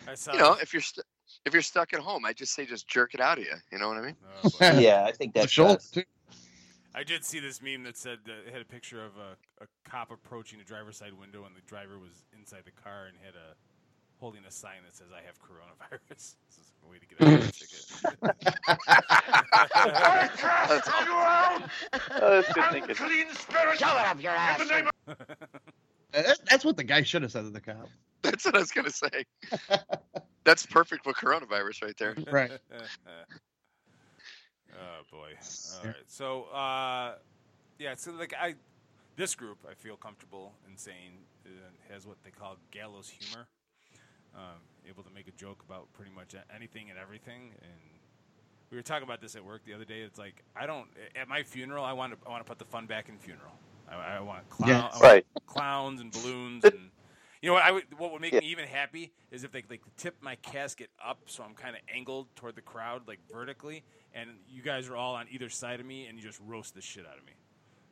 I 0.07 0.15
saw 0.15 0.34
you 0.34 0.39
know, 0.39 0.53
if 0.62 0.74
you're 0.74 0.81
st- 0.81 1.05
if 1.45 1.53
you're 1.53 1.62
stuck 1.62 1.93
at 1.93 2.00
home, 2.00 2.25
I 2.25 2.34
just 2.34 2.53
say 2.55 2.65
just 2.65 2.88
jerk 2.88 3.13
it 3.13 3.19
out 3.22 3.38
of 3.38 3.43
you. 3.43 3.53
You 3.72 3.77
know 3.77 3.89
what 3.89 3.98
I 3.98 4.01
mean? 4.01 4.15
Oh. 4.43 4.50
Yeah, 4.79 5.05
I 5.07 5.12
think 5.12 5.34
that's 5.36 5.51
Sure. 5.51 5.75
best. 5.75 6.00
I 6.95 7.03
did 7.03 7.25
see 7.25 7.39
this 7.41 7.61
meme 7.61 7.83
that 7.83 7.97
said 7.97 8.19
that 8.25 8.47
it 8.47 8.53
had 8.53 8.61
a 8.61 8.65
picture 8.65 9.03
of 9.03 9.11
a, 9.17 9.63
a 9.63 9.67
cop 9.83 10.11
approaching 10.11 10.61
a 10.61 10.63
driver's 10.63 10.95
side 10.97 11.13
window, 11.13 11.43
and 11.45 11.53
the 11.53 11.61
driver 11.67 11.99
was 11.99 12.23
inside 12.37 12.63
the 12.63 12.71
car 12.71 13.07
and 13.07 13.17
had 13.21 13.35
a 13.35 13.55
holding 14.17 14.45
a 14.45 14.51
sign 14.51 14.77
that 14.85 14.95
says 14.95 15.07
"I 15.13 15.21
have 15.25 15.37
coronavirus." 15.39 16.35
This 16.47 16.57
is 16.57 16.71
a 16.85 16.89
way 16.89 16.97
to 16.99 17.05
get 17.05 17.21
out 17.21 17.33
of 17.33 17.47
the 17.47 17.51
ticket. 17.51 17.85
That's 20.69 20.87
awesome. 20.87 21.69
Oh, 22.21 22.29
that's 22.29 22.53
good 22.53 22.63
thinking. 22.71 22.95
Shove 22.95 23.11
it 23.11 23.81
up 23.81 24.21
your 24.21 24.31
ass. 24.31 24.61
That's, 26.11 26.39
that's 26.49 26.63
what 26.63 26.77
the 26.77 26.83
guy 26.85 27.03
should 27.03 27.23
have 27.23 27.31
said 27.33 27.43
to 27.43 27.49
the 27.49 27.59
cop. 27.59 27.89
That's 28.21 28.45
what 28.45 28.55
I 28.55 28.59
was 28.59 28.71
gonna 28.71 28.89
say. 28.89 29.25
That's 30.45 30.65
perfect 30.65 31.03
for 31.03 31.11
coronavirus 31.11 31.83
right 31.83 31.97
there. 31.97 32.15
Right. 32.31 32.51
oh 34.79 35.03
boy. 35.12 35.32
All 35.79 35.86
right. 35.88 35.96
So, 36.08 36.44
uh, 36.53 37.15
yeah. 37.79 37.96
So, 37.96 38.12
like, 38.12 38.34
I 38.39 38.55
this 39.15 39.36
group, 39.36 39.60
I 39.70 39.74
feel 39.74 39.96
comfortable 39.96 40.53
in 40.70 40.77
saying 40.77 41.12
uh, 41.46 41.50
has 41.94 42.05
what 42.05 42.17
they 42.24 42.32
call 42.32 42.58
gallows 42.72 43.10
humor. 43.10 43.48
Um, 44.36 44.60
able 44.89 45.01
to 45.03 45.10
make 45.15 45.27
a 45.29 45.32
joke 45.32 45.63
about 45.67 45.91
pretty 45.94 46.12
much 46.13 46.36
anything 46.53 46.89
and 46.89 47.00
everything. 47.00 47.51
And 47.62 47.72
we 48.70 48.75
were 48.77 48.84
talking 48.84 49.03
about 49.05 49.22
this 49.22 49.36
at 49.36 49.46
work 49.46 49.62
the 49.65 49.74
other 49.74 49.86
day. 49.86 50.01
It's 50.01 50.20
like 50.20 50.44
I 50.55 50.65
don't 50.65 50.88
at 51.15 51.27
my 51.29 51.44
funeral. 51.44 51.86
I 51.86 51.94
want 51.94 52.13
to 52.13 52.27
I 52.27 52.29
want 52.32 52.46
to 52.46 52.50
put 52.50 52.60
the 52.60 52.65
fun 52.65 52.86
back 52.86 53.08
in 53.08 53.17
funeral. 53.17 53.53
I, 53.88 54.17
I 54.17 54.20
want 54.20 54.50
clown, 54.50 54.70
Yes. 54.70 54.79
I 54.82 54.96
want 54.96 55.01
Right. 55.03 55.25
clowns 55.46 56.01
and 56.01 56.12
balloons 56.12 56.65
and 56.65 56.89
you 57.41 57.50
know 57.50 57.53
what 57.53 57.63
I 57.63 57.72
would 57.72 57.84
what 57.98 58.12
would 58.12 58.22
make 58.22 58.34
Yeah. 58.34 58.39
me 58.41 58.48
even 58.48 58.67
happy 58.67 59.12
is 59.32 59.44
if 59.44 59.51
they 59.51 59.63
like 59.70 59.82
tip 59.96 60.15
my 60.22 60.36
casket 60.38 60.89
up 61.03 61.20
so 61.27 61.44
I'm 61.44 61.53
kind 61.53 61.75
of 61.75 61.82
angled 61.94 62.27
toward 62.36 62.55
the 62.55 62.62
crowd 62.62 63.08
like 63.08 63.20
vertically 63.32 63.84
and 64.15 64.29
you 64.50 64.63
guys 64.63 64.89
are 64.89 64.95
all 64.95 65.13
on 65.15 65.27
either 65.29 65.50
side 65.50 65.79
of 65.79 65.86
me 65.86 66.07
and 66.07 66.17
you 66.17 66.24
just 66.24 66.39
roast 66.48 66.74
the 66.74 66.81
shit 66.81 67.05
out 67.05 67.17
of 67.19 67.25
me. 67.25 67.34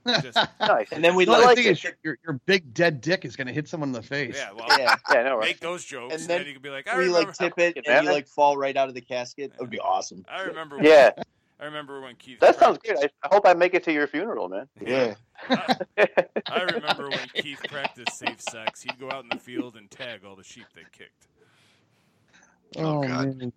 Just, 0.21 0.37
Nice. 0.59 0.91
And 0.91 1.01
then 1.01 1.15
we 1.15 1.23
The 1.23 1.31
like 1.31 1.55
thing 1.55 1.67
it. 1.67 1.71
is 1.71 1.83
your, 1.83 1.93
your, 2.03 2.17
your 2.25 2.33
big 2.45 2.73
dead 2.73 2.99
dick 2.99 3.23
is 3.23 3.37
going 3.37 3.47
to 3.47 3.53
hit 3.53 3.69
someone 3.69 3.87
in 3.87 3.93
the 3.93 4.01
face. 4.01 4.35
yeah, 4.35 4.51
well, 4.51 4.65
yeah, 4.77 4.95
Yeah, 5.11 5.19
I 5.19 5.23
know, 5.23 5.35
right? 5.37 5.45
make 5.47 5.61
those 5.61 5.85
jokes 5.85 6.11
and 6.13 6.21
And 6.21 6.29
then, 6.29 6.39
then 6.39 6.47
you 6.47 6.53
can 6.53 6.61
be 6.61 6.69
like, 6.69 6.89
I 6.89 6.97
we 6.97 7.05
remember, 7.05 7.27
like 7.29 7.37
tip 7.37 7.53
it 7.57 7.77
and 7.77 7.85
you 7.85 7.91
that? 7.93 8.05
like 8.05 8.27
fall 8.27 8.57
right 8.57 8.75
out 8.75 8.89
of 8.89 8.95
the 8.95 9.01
casket. 9.01 9.51
That 9.51 9.61
would 9.61 9.69
be 9.69 9.79
awesome. 9.79 10.25
I 10.27 10.41
remember, 10.41 10.77
Yeah, 10.81 11.11
when, 11.15 11.23
I 11.61 11.65
remember 11.65 12.01
when 12.01 12.15
Keith. 12.17 12.41
that 12.41 12.59
sounds 12.59 12.79
good. 12.83 12.97
I, 12.97 13.09
I 13.23 13.33
hope 13.33 13.47
I 13.47 13.53
make 13.53 13.73
it 13.75 13.83
to 13.85 13.93
your 13.93 14.07
funeral, 14.07 14.49
man. 14.49 14.67
Yeah. 14.85 15.13
I 15.49 16.63
remember 16.73 17.09
when 17.09 17.25
Keith 17.35 17.61
practiced 17.69 18.17
safe 18.19 18.41
sex. 18.41 18.81
He'd 18.81 18.99
go 18.99 19.09
out 19.09 19.23
in 19.23 19.29
the 19.29 19.37
field 19.39 19.77
and 19.77 19.89
tag 19.89 20.25
all 20.25 20.35
the 20.35 20.43
sheep 20.43 20.65
they 20.75 20.83
kicked. 20.91 21.27
Oh, 22.75 22.97
oh 22.97 23.07
God. 23.07 23.37
man. 23.37 23.53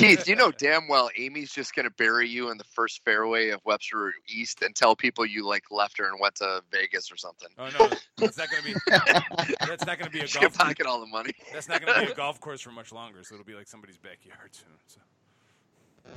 Keith, 0.00 0.28
you 0.28 0.34
know 0.36 0.50
damn 0.50 0.88
well 0.88 1.10
Amy's 1.16 1.52
just 1.52 1.74
gonna 1.74 1.90
bury 1.90 2.28
you 2.28 2.50
in 2.50 2.58
the 2.58 2.64
first 2.64 3.02
fairway 3.04 3.50
of 3.50 3.60
Webster 3.64 4.12
East 4.28 4.62
and 4.62 4.74
tell 4.74 4.96
people 4.96 5.24
you 5.26 5.46
like 5.46 5.64
left 5.70 5.98
her 5.98 6.08
and 6.08 6.18
went 6.20 6.34
to 6.36 6.62
Vegas 6.72 7.10
or 7.12 7.16
something. 7.16 7.48
Oh 7.58 7.68
no, 7.78 7.88
that's 8.16 8.38
not 8.38 8.48
gonna 8.50 8.62
be. 8.62 8.74
That's 9.66 9.86
not 9.86 9.98
gonna 9.98 10.10
be 10.10 10.20
a 10.20 10.26
She'll 10.26 10.42
golf. 10.42 10.56
pocket 10.58 10.86
all 10.86 11.00
the 11.00 11.06
money. 11.06 11.32
That's 11.52 11.68
not 11.68 11.84
gonna 11.84 12.06
be 12.06 12.12
a 12.12 12.14
golf 12.16 12.40
course 12.40 12.60
for 12.60 12.70
much 12.70 12.92
longer. 12.92 13.22
So 13.22 13.34
it'll 13.34 13.44
be 13.46 13.54
like 13.54 13.68
somebody's 13.68 13.98
backyard 13.98 14.50
soon. 14.54 14.68
So. 14.86 15.00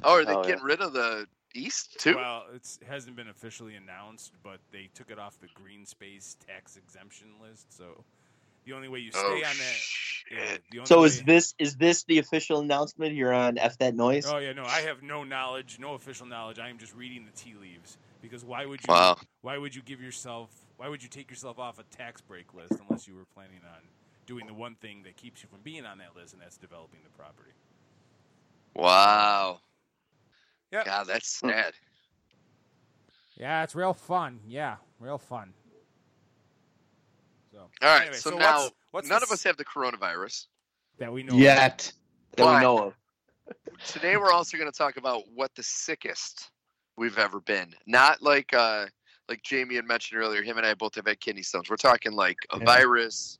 Oh, 0.03 0.13
are 0.13 0.25
they 0.25 0.33
Oh, 0.33 0.41
yeah. 0.41 0.47
getting 0.49 0.63
rid 0.63 0.81
of 0.81 0.93
the 0.93 1.27
East 1.53 1.99
too? 1.99 2.15
Well, 2.15 2.45
it 2.53 2.67
hasn't 2.87 3.15
been 3.15 3.27
officially 3.27 3.75
announced, 3.75 4.31
but 4.43 4.59
they 4.71 4.89
took 4.95 5.11
it 5.11 5.19
off 5.19 5.39
the 5.39 5.47
green 5.53 5.85
space 5.85 6.35
tax 6.47 6.77
exemption 6.77 7.27
list. 7.41 7.75
So 7.77 8.03
the 8.65 8.74
only 8.74 8.88
way 8.88 9.00
you 9.00 9.12
oh, 9.13 9.20
stay 9.20 9.27
oh 9.27 9.36
on 9.36 9.41
that. 9.41 9.51
shit! 9.51 10.38
Yeah, 10.38 10.58
the 10.72 10.77
only 10.79 10.88
So 10.88 11.01
way, 11.01 11.05
is 11.08 11.24
this 11.24 11.53
is 11.60 11.75
this 11.75 12.03
the 12.03 12.20
official 12.20 12.60
announcement 12.60 13.13
here 13.13 13.32
on 13.32 13.58
F 13.58 13.77
that 13.79 13.96
noise? 13.96 14.25
Oh 14.27 14.38
yeah, 14.38 14.53
no, 14.53 14.63
I 14.63 14.82
have 14.82 15.03
no 15.03 15.24
knowledge, 15.24 15.77
no 15.79 15.93
official 15.93 16.25
knowledge. 16.25 16.60
I 16.60 16.70
am 16.70 16.77
just 16.77 16.96
reading 16.96 17.25
the 17.25 17.32
tea 17.32 17.55
leaves 17.60 17.98
because 18.22 18.43
why 18.46 18.65
would 18.65 18.82
you? 18.82 18.93
Wow. 18.93 19.17
Why 19.41 19.58
would 19.58 19.75
you 19.75 19.82
give 19.82 20.01
yourself? 20.01 20.50
Why 20.77 20.89
would 20.89 21.03
you 21.03 21.10
take 21.10 21.29
yourself 21.29 21.60
off 21.60 21.79
a 21.79 21.84
tax 21.96 22.22
break 22.22 22.53
list 22.53 22.74
unless 22.79 23.08
you 23.08 23.15
were 23.15 23.25
planning 23.34 23.62
on 23.65 23.82
doing 24.25 24.46
the 24.48 24.53
one 24.53 24.75
thing 24.75 25.03
that 25.03 25.17
keeps 25.17 25.43
you 25.43 25.50
from 25.50 25.60
being 25.63 25.86
on 25.86 25.98
that 26.00 26.15
list, 26.15 26.34
and 26.34 26.41
that's 26.41 26.58
developing 26.58 27.00
the 27.03 27.10
property. 27.10 27.51
Wow. 28.75 29.60
Yeah. 30.72 30.84
God, 30.84 31.08
that's 31.08 31.39
hmm. 31.39 31.50
sad. 31.50 31.74
Yeah, 33.38 33.63
it's 33.63 33.75
real 33.75 33.93
fun. 33.93 34.39
Yeah, 34.48 34.75
real 35.00 35.17
fun. 35.17 35.53
So, 37.53 37.60
All 37.60 37.69
right, 37.83 38.01
anyway, 38.01 38.17
so, 38.17 38.31
what's- 38.31 38.41
now 38.41 38.69
what's 38.91 39.10
none 39.10 39.19
the 39.19 39.25
of 39.27 39.31
us 39.31 39.43
have 39.43 39.57
the 39.57 39.65
coronavirus. 39.65 40.48
that 40.98 41.13
we 41.13 41.22
know. 41.24 41.33
of. 41.33 41.39
Yet. 41.39 41.91
that 42.36 42.43
Why? 42.45 42.55
we 42.57 42.62
know 42.63 42.88
of. 42.88 42.93
Today 43.88 44.17
we're 44.17 44.31
also 44.31 44.57
going 44.57 44.72
to 44.72 44.75
talk 44.77 44.98
about 44.98 45.24
what 45.36 45.53
the 45.55 45.62
sickest 45.63 46.50
we've 46.98 47.17
ever 47.19 47.39
been. 47.41 47.74
Not 47.86 48.22
like 48.24 48.53
uh 48.53 48.86
like 49.29 49.43
Jamie 49.43 49.75
had 49.75 49.86
mentioned 49.86 50.19
earlier, 50.19 50.41
him 50.41 50.57
and 50.57 50.65
I 50.65 50.74
both 50.74 50.95
have 50.95 51.05
had 51.07 51.19
kidney 51.19 51.43
stones. 51.43 51.69
We're 51.69 51.75
talking 51.75 52.13
like 52.13 52.38
a 52.51 52.57
Yeah. 52.60 52.65
virus, 52.65 53.38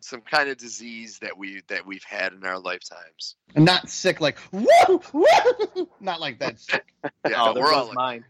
some 0.00 0.20
kind 0.20 0.48
of 0.48 0.56
disease 0.58 1.18
that 1.20 1.36
we 1.36 1.62
that 1.68 1.84
we've 1.84 2.04
had 2.04 2.32
in 2.32 2.44
our 2.44 2.58
lifetimes. 2.58 3.36
And 3.56 3.64
not 3.64 3.88
sick 3.90 4.20
like, 4.20 4.38
woo, 4.52 4.66
woo. 5.12 5.88
Not 6.00 6.20
like 6.20 6.38
that 6.38 6.60
sick. 6.60 6.84
Yeah, 7.28 7.42
oh, 7.42 7.52
no, 7.54 7.60
we're 7.60 7.72
all 7.72 7.86
like, 7.86 7.94
mine. 7.94 8.24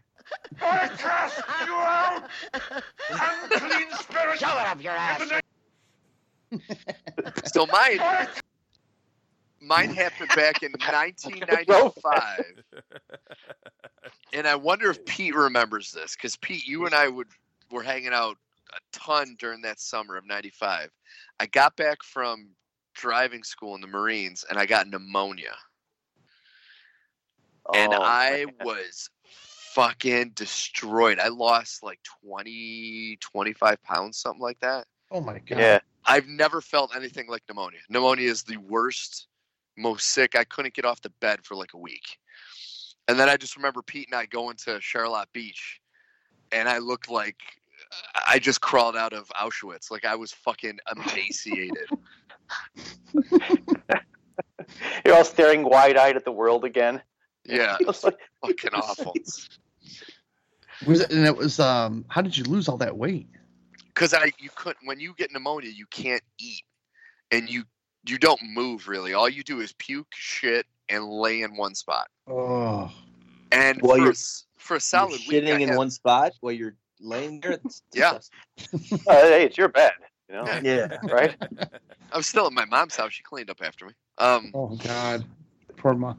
I 0.61 0.87
cast 0.97 1.43
you 1.65 1.73
out! 1.73 2.23
Unclean 3.09 3.91
spirit! 3.93 4.39
Shove 4.39 4.59
it 4.59 4.67
up 4.67 4.83
your 4.83 4.93
ass. 4.93 5.41
so 7.45 7.65
mine 7.67 7.99
mine 9.61 9.89
happened 9.89 10.29
back 10.35 10.63
in 10.63 10.71
1995. 10.91 12.63
and 14.33 14.47
I 14.47 14.55
wonder 14.55 14.89
if 14.89 15.03
Pete 15.05 15.35
remembers 15.35 15.91
this 15.91 16.15
because 16.15 16.35
Pete, 16.37 16.65
you 16.67 16.85
and 16.85 16.95
I 16.95 17.07
would 17.07 17.27
were 17.71 17.83
hanging 17.83 18.13
out 18.13 18.37
a 18.73 18.79
ton 18.91 19.35
during 19.39 19.61
that 19.61 19.79
summer 19.79 20.17
of 20.17 20.25
'95. 20.25 20.89
I 21.39 21.45
got 21.47 21.75
back 21.77 22.03
from 22.03 22.49
driving 22.93 23.43
school 23.43 23.75
in 23.75 23.81
the 23.81 23.87
Marines 23.87 24.43
and 24.49 24.59
I 24.59 24.65
got 24.65 24.87
pneumonia, 24.87 25.55
and 27.73 27.93
Oh, 27.93 28.01
I 28.03 28.45
man. 28.45 28.55
was 28.65 29.09
fucking 29.75 30.31
destroyed. 30.35 31.19
I 31.19 31.27
lost 31.29 31.83
like 31.83 31.99
20, 32.23 33.17
25 33.21 33.83
pounds, 33.83 34.17
something 34.17 34.41
like 34.41 34.59
that. 34.59 34.85
Oh 35.11 35.21
my 35.21 35.39
god. 35.39 35.59
Yeah. 35.59 35.79
I've 36.05 36.27
never 36.27 36.61
felt 36.61 36.95
anything 36.95 37.27
like 37.27 37.43
pneumonia. 37.47 37.79
Pneumonia 37.89 38.29
is 38.29 38.43
the 38.43 38.57
worst, 38.57 39.27
most 39.77 40.07
sick. 40.09 40.35
I 40.35 40.43
couldn't 40.45 40.73
get 40.73 40.85
off 40.85 41.01
the 41.01 41.11
bed 41.21 41.39
for 41.43 41.55
like 41.55 41.73
a 41.73 41.77
week. 41.77 42.17
And 43.07 43.19
then 43.19 43.29
I 43.29 43.37
just 43.37 43.55
remember 43.55 43.81
Pete 43.81 44.07
and 44.11 44.19
I 44.19 44.25
going 44.25 44.55
to 44.65 44.79
Charlotte 44.79 45.27
Beach, 45.33 45.79
and 46.51 46.69
I 46.69 46.77
looked 46.77 47.09
like 47.09 47.35
I 48.27 48.39
just 48.39 48.61
crawled 48.61 48.95
out 48.95 49.13
of 49.13 49.27
Auschwitz. 49.29 49.91
Like 49.91 50.05
I 50.05 50.15
was 50.15 50.31
fucking 50.31 50.79
emaciated. 50.95 51.87
You're 55.05 55.15
all 55.15 55.25
staring 55.25 55.63
wide 55.63 55.97
eyed 55.97 56.15
at 56.15 56.25
the 56.25 56.31
world 56.31 56.63
again. 56.63 57.01
yeah, 57.45 57.77
It's 57.81 58.03
like, 58.03 58.17
fucking 58.45 58.71
awful. 58.73 59.13
Was 60.87 61.01
it, 61.01 61.11
and 61.11 61.25
it 61.25 61.35
was 61.35 61.59
um 61.59 62.05
how 62.09 62.21
did 62.21 62.37
you 62.37 62.43
lose 62.45 62.67
all 62.67 62.77
that 62.77 62.97
weight? 62.97 63.27
Because 63.87 64.13
I 64.13 64.31
you 64.39 64.49
couldn't 64.55 64.85
when 64.87 64.99
you 64.99 65.13
get 65.17 65.31
pneumonia, 65.31 65.69
you 65.69 65.85
can't 65.87 66.23
eat, 66.39 66.63
and 67.31 67.49
you 67.49 67.63
you 68.05 68.17
don't 68.17 68.41
move 68.53 68.87
really. 68.87 69.13
All 69.13 69.29
you 69.29 69.43
do 69.43 69.59
is 69.59 69.73
puke, 69.73 70.07
shit, 70.13 70.65
and 70.89 71.07
lay 71.07 71.41
in 71.43 71.55
one 71.55 71.75
spot. 71.75 72.07
Oh. 72.27 72.91
And 73.51 73.79
Well, 73.81 73.97
for, 73.97 74.01
a 74.01 74.05
you're- 74.05 74.15
for 74.57 74.73
a 74.73 74.75
You're 74.75 74.79
solid 74.79 75.11
week, 75.27 75.43
shitting 75.43 75.59
in 75.61 75.69
had- 75.69 75.77
one 75.77 75.91
spot 75.91 76.31
while 76.41 76.53
you're 76.53 76.75
laying 76.99 77.41
there. 77.41 77.59
It's 77.63 77.83
Yeah. 77.93 78.17
disgusting. 78.57 79.01
oh, 79.07 79.21
hey, 79.29 79.45
it's 79.45 79.57
your 79.57 79.67
bed, 79.69 79.91
you 80.29 80.35
know, 80.35 80.45
Yeah. 80.63 80.97
right? 81.11 81.35
I 82.11 82.17
was 82.17 82.25
still 82.27 82.47
at 82.47 82.53
my 82.53 82.65
mom's 82.65 82.95
house. 82.95 83.13
She 83.13 83.23
cleaned 83.23 83.49
up 83.49 83.61
after 83.61 83.85
me. 83.85 83.91
Um, 84.17 84.51
Oh 84.53 84.75
god. 84.77 85.25
Poor 85.77 85.93
mom. 85.95 86.17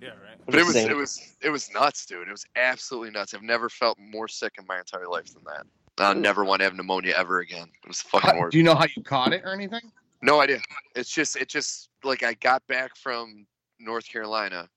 Yeah, 0.00 0.08
right. 0.10 0.33
But 0.46 0.56
it 0.56 0.64
was 0.66 0.76
it 0.76 0.96
was 0.96 1.36
it 1.42 1.50
was 1.50 1.70
nuts, 1.72 2.06
dude. 2.06 2.28
It 2.28 2.30
was 2.30 2.44
absolutely 2.56 3.10
nuts. 3.10 3.34
I've 3.34 3.42
never 3.42 3.68
felt 3.68 3.98
more 3.98 4.28
sick 4.28 4.54
in 4.58 4.66
my 4.66 4.78
entire 4.78 5.08
life 5.08 5.32
than 5.32 5.42
that. 5.44 5.66
I'll 5.98 6.14
never 6.14 6.44
want 6.44 6.60
to 6.60 6.64
have 6.64 6.74
pneumonia 6.74 7.14
ever 7.16 7.38
again. 7.40 7.68
It 7.82 7.88
was 7.88 8.02
fucking 8.02 8.30
How- 8.30 8.38
worse. 8.40 8.52
do 8.52 8.58
you 8.58 8.64
know 8.64 8.74
how 8.74 8.86
you 8.96 9.02
caught 9.02 9.32
it 9.32 9.42
or 9.44 9.52
anything? 9.52 9.80
No 10.22 10.40
idea. 10.40 10.58
It's 10.96 11.10
just 11.10 11.36
it 11.36 11.48
just 11.48 11.90
like 12.02 12.22
I 12.22 12.34
got 12.34 12.66
back 12.66 12.96
from 12.96 13.46
North 13.78 14.08
Carolina 14.08 14.68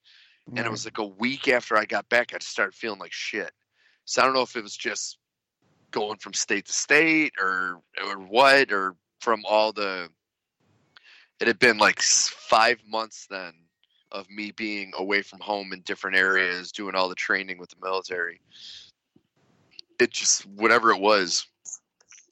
and 0.55 0.59
it 0.65 0.69
was 0.71 0.85
like 0.85 0.97
a 0.99 1.05
week 1.05 1.47
after 1.49 1.75
I 1.75 1.85
got 1.85 2.07
back 2.09 2.33
I 2.33 2.37
just 2.37 2.51
started 2.51 2.73
feeling 2.75 2.99
like 2.99 3.11
shit. 3.11 3.51
So 4.05 4.21
I 4.21 4.25
don't 4.25 4.33
know 4.33 4.41
if 4.41 4.55
it 4.55 4.63
was 4.63 4.77
just 4.77 5.17
going 5.91 6.17
from 6.17 6.33
state 6.33 6.65
to 6.67 6.73
state 6.73 7.33
or 7.39 7.81
or 8.05 8.15
what 8.19 8.71
or 8.71 8.95
from 9.19 9.43
all 9.47 9.73
the 9.73 10.09
it 11.39 11.47
had 11.47 11.59
been 11.59 11.77
like 11.77 12.01
5 12.01 12.79
months 12.87 13.27
then 13.29 13.53
of 14.11 14.29
me 14.29 14.51
being 14.51 14.91
away 14.97 15.21
from 15.21 15.39
home 15.39 15.73
in 15.73 15.81
different 15.81 16.17
areas 16.17 16.71
doing 16.71 16.95
all 16.95 17.09
the 17.09 17.15
training 17.15 17.57
with 17.57 17.69
the 17.69 17.75
military. 17.81 18.39
It 19.99 20.11
just 20.11 20.45
whatever 20.45 20.91
it 20.91 21.01
was 21.01 21.47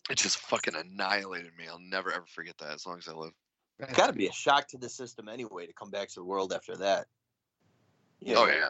it 0.09 0.17
just 0.17 0.37
fucking 0.37 0.75
annihilated 0.75 1.51
me. 1.57 1.65
I'll 1.69 1.79
never 1.79 2.11
ever 2.11 2.25
forget 2.27 2.57
that 2.59 2.73
as 2.73 2.85
long 2.85 2.97
as 2.97 3.07
I 3.07 3.13
live. 3.13 3.31
It's 3.79 3.97
got 3.97 4.07
to 4.07 4.13
be 4.13 4.27
a 4.27 4.31
shock 4.31 4.67
to 4.69 4.77
the 4.77 4.87
system 4.87 5.27
anyway 5.27 5.65
to 5.65 5.73
come 5.73 5.89
back 5.89 6.09
to 6.09 6.15
the 6.15 6.23
world 6.23 6.53
after 6.53 6.77
that. 6.77 7.07
You 8.21 8.35
Oh 8.35 8.45
yeah. 8.45 8.69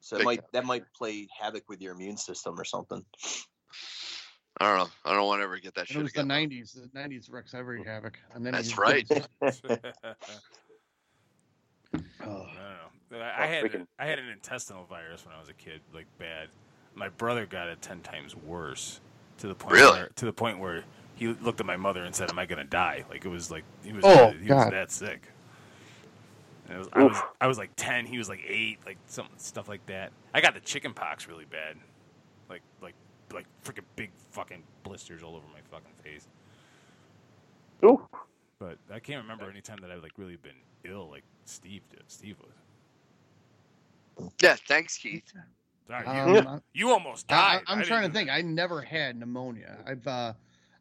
So 0.00 0.16
it 0.16 0.24
might 0.24 0.40
that 0.52 0.64
might 0.64 0.84
play 0.96 1.28
havoc 1.38 1.68
with 1.68 1.80
your 1.80 1.92
immune 1.94 2.16
system 2.16 2.58
or 2.58 2.64
something. 2.64 3.04
I 4.60 4.68
don't 4.68 4.78
know. 4.78 4.90
I 5.04 5.14
don't 5.14 5.26
want 5.26 5.40
to 5.40 5.44
ever 5.44 5.58
get 5.58 5.74
that 5.74 5.82
It 5.82 5.88
shit 5.88 6.02
was 6.02 6.12
the 6.12 6.22
'90s. 6.22 6.72
The 6.72 6.88
'90s 6.98 7.30
wrecks 7.30 7.54
every 7.54 7.80
mm. 7.80 7.86
havoc. 7.86 8.18
And 8.34 8.44
then 8.44 8.54
That's 8.54 8.76
right. 8.76 9.06
Oh. 12.28 12.46
I 13.12 13.16
don't. 13.16 13.22
I 13.22 13.44
I 13.44 13.46
had 13.46 13.64
freaking- 13.64 13.86
I 13.98 14.06
had 14.06 14.18
an 14.18 14.28
intestinal 14.28 14.84
virus 14.84 15.24
when 15.24 15.34
I 15.34 15.40
was 15.40 15.48
a 15.48 15.54
kid, 15.54 15.80
like 15.94 16.06
bad. 16.18 16.48
My 16.94 17.08
brother 17.08 17.46
got 17.46 17.68
it 17.68 17.80
ten 17.80 18.00
times 18.00 18.34
worse, 18.36 19.00
to 19.38 19.46
the 19.48 19.54
point 19.54 19.74
Really? 19.74 19.92
where 19.98 20.08
to 20.16 20.24
the 20.24 20.32
point 20.32 20.58
where 20.58 20.84
he 21.14 21.28
looked 21.28 21.60
at 21.60 21.66
my 21.66 21.76
mother 21.76 22.02
and 22.04 22.14
said, 22.14 22.30
"Am 22.30 22.38
I 22.38 22.46
gonna 22.46 22.64
die?" 22.64 23.04
Like 23.08 23.24
it 23.24 23.28
was 23.28 23.50
like 23.50 23.64
he 23.82 23.92
was 23.92 24.04
Oh, 24.04 24.30
he 24.30 24.52
was 24.52 24.70
that 24.70 24.90
sick. 24.90 25.22
And 26.68 26.78
was, 26.78 26.88
I 26.92 27.02
was 27.04 27.16
I 27.40 27.46
was 27.46 27.56
like 27.58 27.70
ten, 27.76 28.04
he 28.04 28.18
was 28.18 28.28
like 28.28 28.40
eight, 28.46 28.78
like 28.84 28.98
some 29.06 29.28
stuff 29.36 29.68
like 29.68 29.84
that. 29.86 30.12
I 30.34 30.40
got 30.40 30.54
the 30.54 30.60
chicken 30.60 30.92
pox 30.92 31.26
really 31.28 31.46
bad, 31.46 31.76
like 32.50 32.62
like 32.82 32.94
like 33.32 33.46
freaking 33.64 33.84
big 33.96 34.10
fucking 34.32 34.62
blisters 34.82 35.22
all 35.22 35.34
over 35.36 35.46
my 35.52 35.60
fucking 35.70 35.94
face. 36.02 36.26
Ooh. 37.84 38.00
But 38.58 38.78
I 38.92 38.98
can't 38.98 39.22
remember 39.22 39.48
any 39.50 39.60
time 39.60 39.78
that 39.82 39.90
I've 39.90 40.02
like 40.02 40.12
really 40.16 40.36
been 40.36 40.52
ill, 40.84 41.08
like 41.10 41.22
Steve 41.44 41.82
did. 41.90 42.02
Steve 42.08 42.36
was. 42.40 44.30
Yeah, 44.42 44.56
thanks, 44.66 44.98
Keith. 44.98 45.32
Sorry, 45.86 46.04
you, 46.04 46.38
Um, 46.40 46.62
you 46.74 46.90
almost 46.90 47.30
I, 47.30 47.34
died. 47.34 47.62
I'm 47.68 47.78
I 47.78 47.82
trying 47.82 48.02
to 48.02 48.08
didn't- 48.08 48.14
think. 48.14 48.30
I 48.30 48.42
never 48.42 48.82
had 48.82 49.16
pneumonia. 49.16 49.78
I've, 49.86 50.06
uh, 50.06 50.32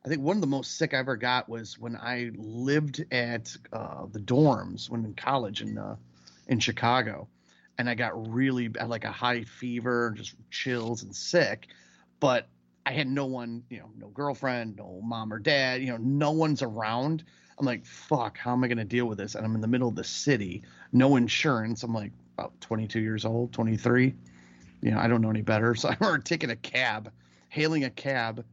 I 0.03 0.09
think 0.09 0.21
one 0.21 0.35
of 0.37 0.41
the 0.41 0.47
most 0.47 0.77
sick 0.77 0.93
I 0.93 0.97
ever 0.97 1.15
got 1.15 1.47
was 1.47 1.77
when 1.77 1.95
I 1.95 2.31
lived 2.35 3.05
at 3.11 3.55
uh, 3.71 4.05
the 4.11 4.19
dorms 4.19 4.89
when 4.89 5.05
in 5.05 5.13
college 5.13 5.61
in 5.61 5.77
uh, 5.77 5.95
in 6.47 6.59
Chicago, 6.59 7.27
and 7.77 7.89
I 7.89 7.95
got 7.95 8.33
really 8.33 8.69
bad, 8.69 8.89
like 8.89 9.05
a 9.05 9.11
high 9.11 9.43
fever, 9.43 10.07
and 10.07 10.17
just 10.17 10.35
chills 10.49 11.03
and 11.03 11.15
sick. 11.15 11.67
But 12.19 12.47
I 12.87 12.91
had 12.91 13.07
no 13.07 13.25
one, 13.25 13.63
you 13.69 13.79
know, 13.79 13.89
no 13.97 14.07
girlfriend, 14.07 14.77
no 14.77 15.01
mom 15.03 15.33
or 15.33 15.39
dad, 15.39 15.81
you 15.81 15.87
know, 15.87 15.97
no 15.97 16.31
one's 16.31 16.61
around. 16.61 17.23
I'm 17.59 17.65
like, 17.65 17.85
fuck, 17.85 18.37
how 18.37 18.53
am 18.53 18.63
I 18.63 18.67
going 18.67 18.77
to 18.77 18.85
deal 18.85 19.05
with 19.05 19.17
this? 19.17 19.35
And 19.35 19.45
I'm 19.45 19.55
in 19.55 19.61
the 19.61 19.67
middle 19.67 19.89
of 19.89 19.95
the 19.95 20.03
city, 20.03 20.63
no 20.93 21.15
insurance. 21.15 21.83
I'm 21.83 21.93
like 21.93 22.11
about 22.37 22.59
22 22.61 22.99
years 22.99 23.25
old, 23.25 23.51
23 23.53 24.13
you 24.81 24.91
know, 24.91 24.99
I 24.99 25.07
don't 25.07 25.21
know 25.21 25.29
any 25.29 25.41
better. 25.41 25.75
So 25.75 25.89
I 25.89 25.97
remember 25.99 26.19
taking 26.19 26.49
a 26.49 26.55
cab, 26.55 27.11
hailing 27.49 27.83
a 27.83 27.89
cab. 27.89 28.45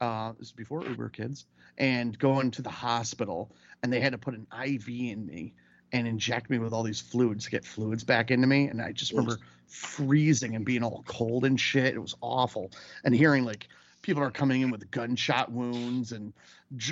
Uh, 0.00 0.32
this 0.38 0.48
is 0.48 0.52
before 0.52 0.84
Uber 0.84 1.10
kids, 1.10 1.44
and 1.76 2.18
going 2.18 2.50
to 2.52 2.62
the 2.62 2.70
hospital, 2.70 3.50
and 3.82 3.92
they 3.92 4.00
had 4.00 4.12
to 4.12 4.18
put 4.18 4.34
an 4.34 4.46
IV 4.64 4.88
in 4.88 5.26
me 5.26 5.52
and 5.92 6.06
inject 6.06 6.48
me 6.48 6.58
with 6.58 6.72
all 6.72 6.82
these 6.82 7.00
fluids 7.00 7.44
to 7.44 7.50
get 7.50 7.64
fluids 7.64 8.04
back 8.04 8.30
into 8.30 8.46
me. 8.46 8.68
And 8.68 8.80
I 8.80 8.92
just 8.92 9.12
remember 9.12 9.38
freezing 9.70 10.56
and 10.56 10.64
being 10.64 10.82
all 10.82 11.04
cold 11.06 11.44
and 11.44 11.58
shit. 11.58 11.94
It 11.94 11.98
was 12.00 12.14
awful. 12.20 12.70
And 13.04 13.14
hearing 13.14 13.44
like 13.44 13.68
people 14.02 14.22
are 14.22 14.30
coming 14.30 14.62
in 14.62 14.70
with 14.70 14.90
gunshot 14.90 15.50
wounds 15.52 16.12
and 16.12 16.32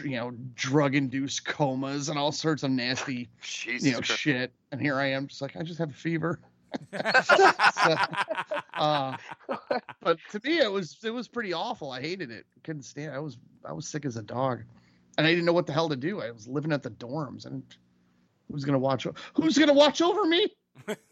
you 0.04 0.16
know 0.16 0.32
drug-induced 0.54 1.44
comas 1.44 2.08
and 2.08 2.18
all 2.18 2.32
sorts 2.32 2.62
of 2.62 2.70
nasty 2.70 3.28
Jesus 3.40 3.86
you 3.86 3.92
know 3.92 3.98
Christ. 3.98 4.20
shit. 4.20 4.52
And 4.72 4.80
here 4.80 4.96
I 4.96 5.06
am, 5.10 5.26
just 5.26 5.42
like 5.42 5.56
I 5.56 5.62
just 5.62 5.78
have 5.78 5.90
a 5.90 5.94
fever. 5.94 6.40
So, 7.24 7.96
uh, 8.74 9.16
but 10.02 10.18
to 10.32 10.40
me, 10.44 10.58
it 10.58 10.70
was 10.70 10.98
it 11.02 11.10
was 11.10 11.26
pretty 11.26 11.54
awful. 11.54 11.90
I 11.90 12.02
hated 12.02 12.30
it. 12.30 12.44
Couldn't 12.62 12.82
stand. 12.82 13.14
I 13.14 13.18
was 13.20 13.38
I 13.64 13.72
was 13.72 13.88
sick 13.88 14.04
as 14.04 14.18
a 14.18 14.22
dog, 14.22 14.64
and 15.16 15.26
I 15.26 15.30
didn't 15.30 15.46
know 15.46 15.54
what 15.54 15.66
the 15.66 15.72
hell 15.72 15.88
to 15.88 15.96
do. 15.96 16.20
I 16.20 16.30
was 16.30 16.46
living 16.46 16.72
at 16.72 16.82
the 16.82 16.90
dorms, 16.90 17.46
and 17.46 17.62
who's 18.52 18.66
gonna 18.66 18.78
watch? 18.78 19.06
Who's 19.34 19.56
gonna 19.56 19.72
watch 19.72 20.02
over 20.02 20.26
me? 20.26 20.48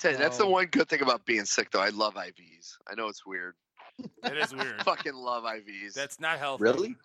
I 0.00 0.02
tell 0.02 0.12
you, 0.12 0.18
that's 0.18 0.38
the 0.38 0.46
one 0.46 0.64
good 0.66 0.88
thing 0.88 1.02
about 1.02 1.26
being 1.26 1.44
sick, 1.44 1.70
though. 1.70 1.80
I 1.80 1.90
love 1.90 2.14
IVs. 2.14 2.78
I 2.90 2.94
know 2.94 3.08
it's 3.08 3.26
weird. 3.26 3.54
It 4.24 4.36
is 4.38 4.54
weird. 4.56 4.82
Fucking 4.82 5.14
love 5.14 5.44
IVs. 5.44 5.92
That's 5.92 6.18
not 6.18 6.38
healthy. 6.38 6.62
Really? 6.62 6.96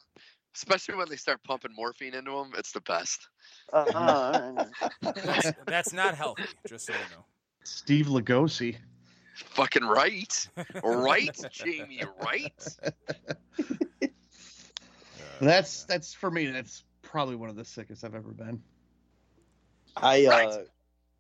Especially 0.56 0.96
when 0.96 1.10
they 1.10 1.18
start 1.18 1.44
pumping 1.44 1.74
morphine 1.76 2.14
into 2.14 2.32
them. 2.32 2.54
It's 2.58 2.72
the 2.72 2.80
best. 2.80 3.28
Uh, 3.74 4.64
That's, 5.02 5.52
that's 5.68 5.92
not 5.92 6.16
healthy. 6.16 6.44
Just 6.66 6.86
so 6.86 6.94
you 6.94 7.00
know. 7.14 7.26
Steve 7.66 8.06
Lugosi. 8.06 8.78
Fucking 9.36 9.84
right. 9.84 10.48
Right, 10.84 11.38
Jamie, 11.52 12.04
right? 12.24 12.68
Uh, 12.82 12.92
That's 15.42 15.84
that's 15.84 16.14
for 16.14 16.32
me. 16.32 16.46
That's 16.46 16.86
probably 17.02 17.36
one 17.36 17.50
of 17.50 17.58
the 17.58 17.66
sickest 17.66 18.06
I've 18.06 18.16
ever 18.16 18.32
been. 18.32 18.62
I 19.98 20.26
uh, 20.28 20.60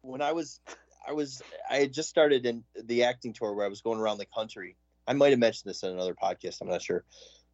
when 0.01 0.21
I 0.21 0.31
was 0.31 0.61
I 1.07 1.13
was 1.13 1.41
I 1.69 1.77
had 1.77 1.93
just 1.93 2.09
started 2.09 2.45
in 2.45 2.63
the 2.83 3.03
acting 3.03 3.33
tour 3.33 3.53
where 3.53 3.65
I 3.65 3.69
was 3.69 3.81
going 3.81 3.99
around 3.99 4.17
the 4.17 4.25
country. 4.25 4.75
I 5.07 5.13
might 5.13 5.29
have 5.29 5.39
mentioned 5.39 5.69
this 5.69 5.83
in 5.83 5.91
another 5.91 6.15
podcast. 6.15 6.61
I'm 6.61 6.67
not 6.67 6.81
sure, 6.81 7.03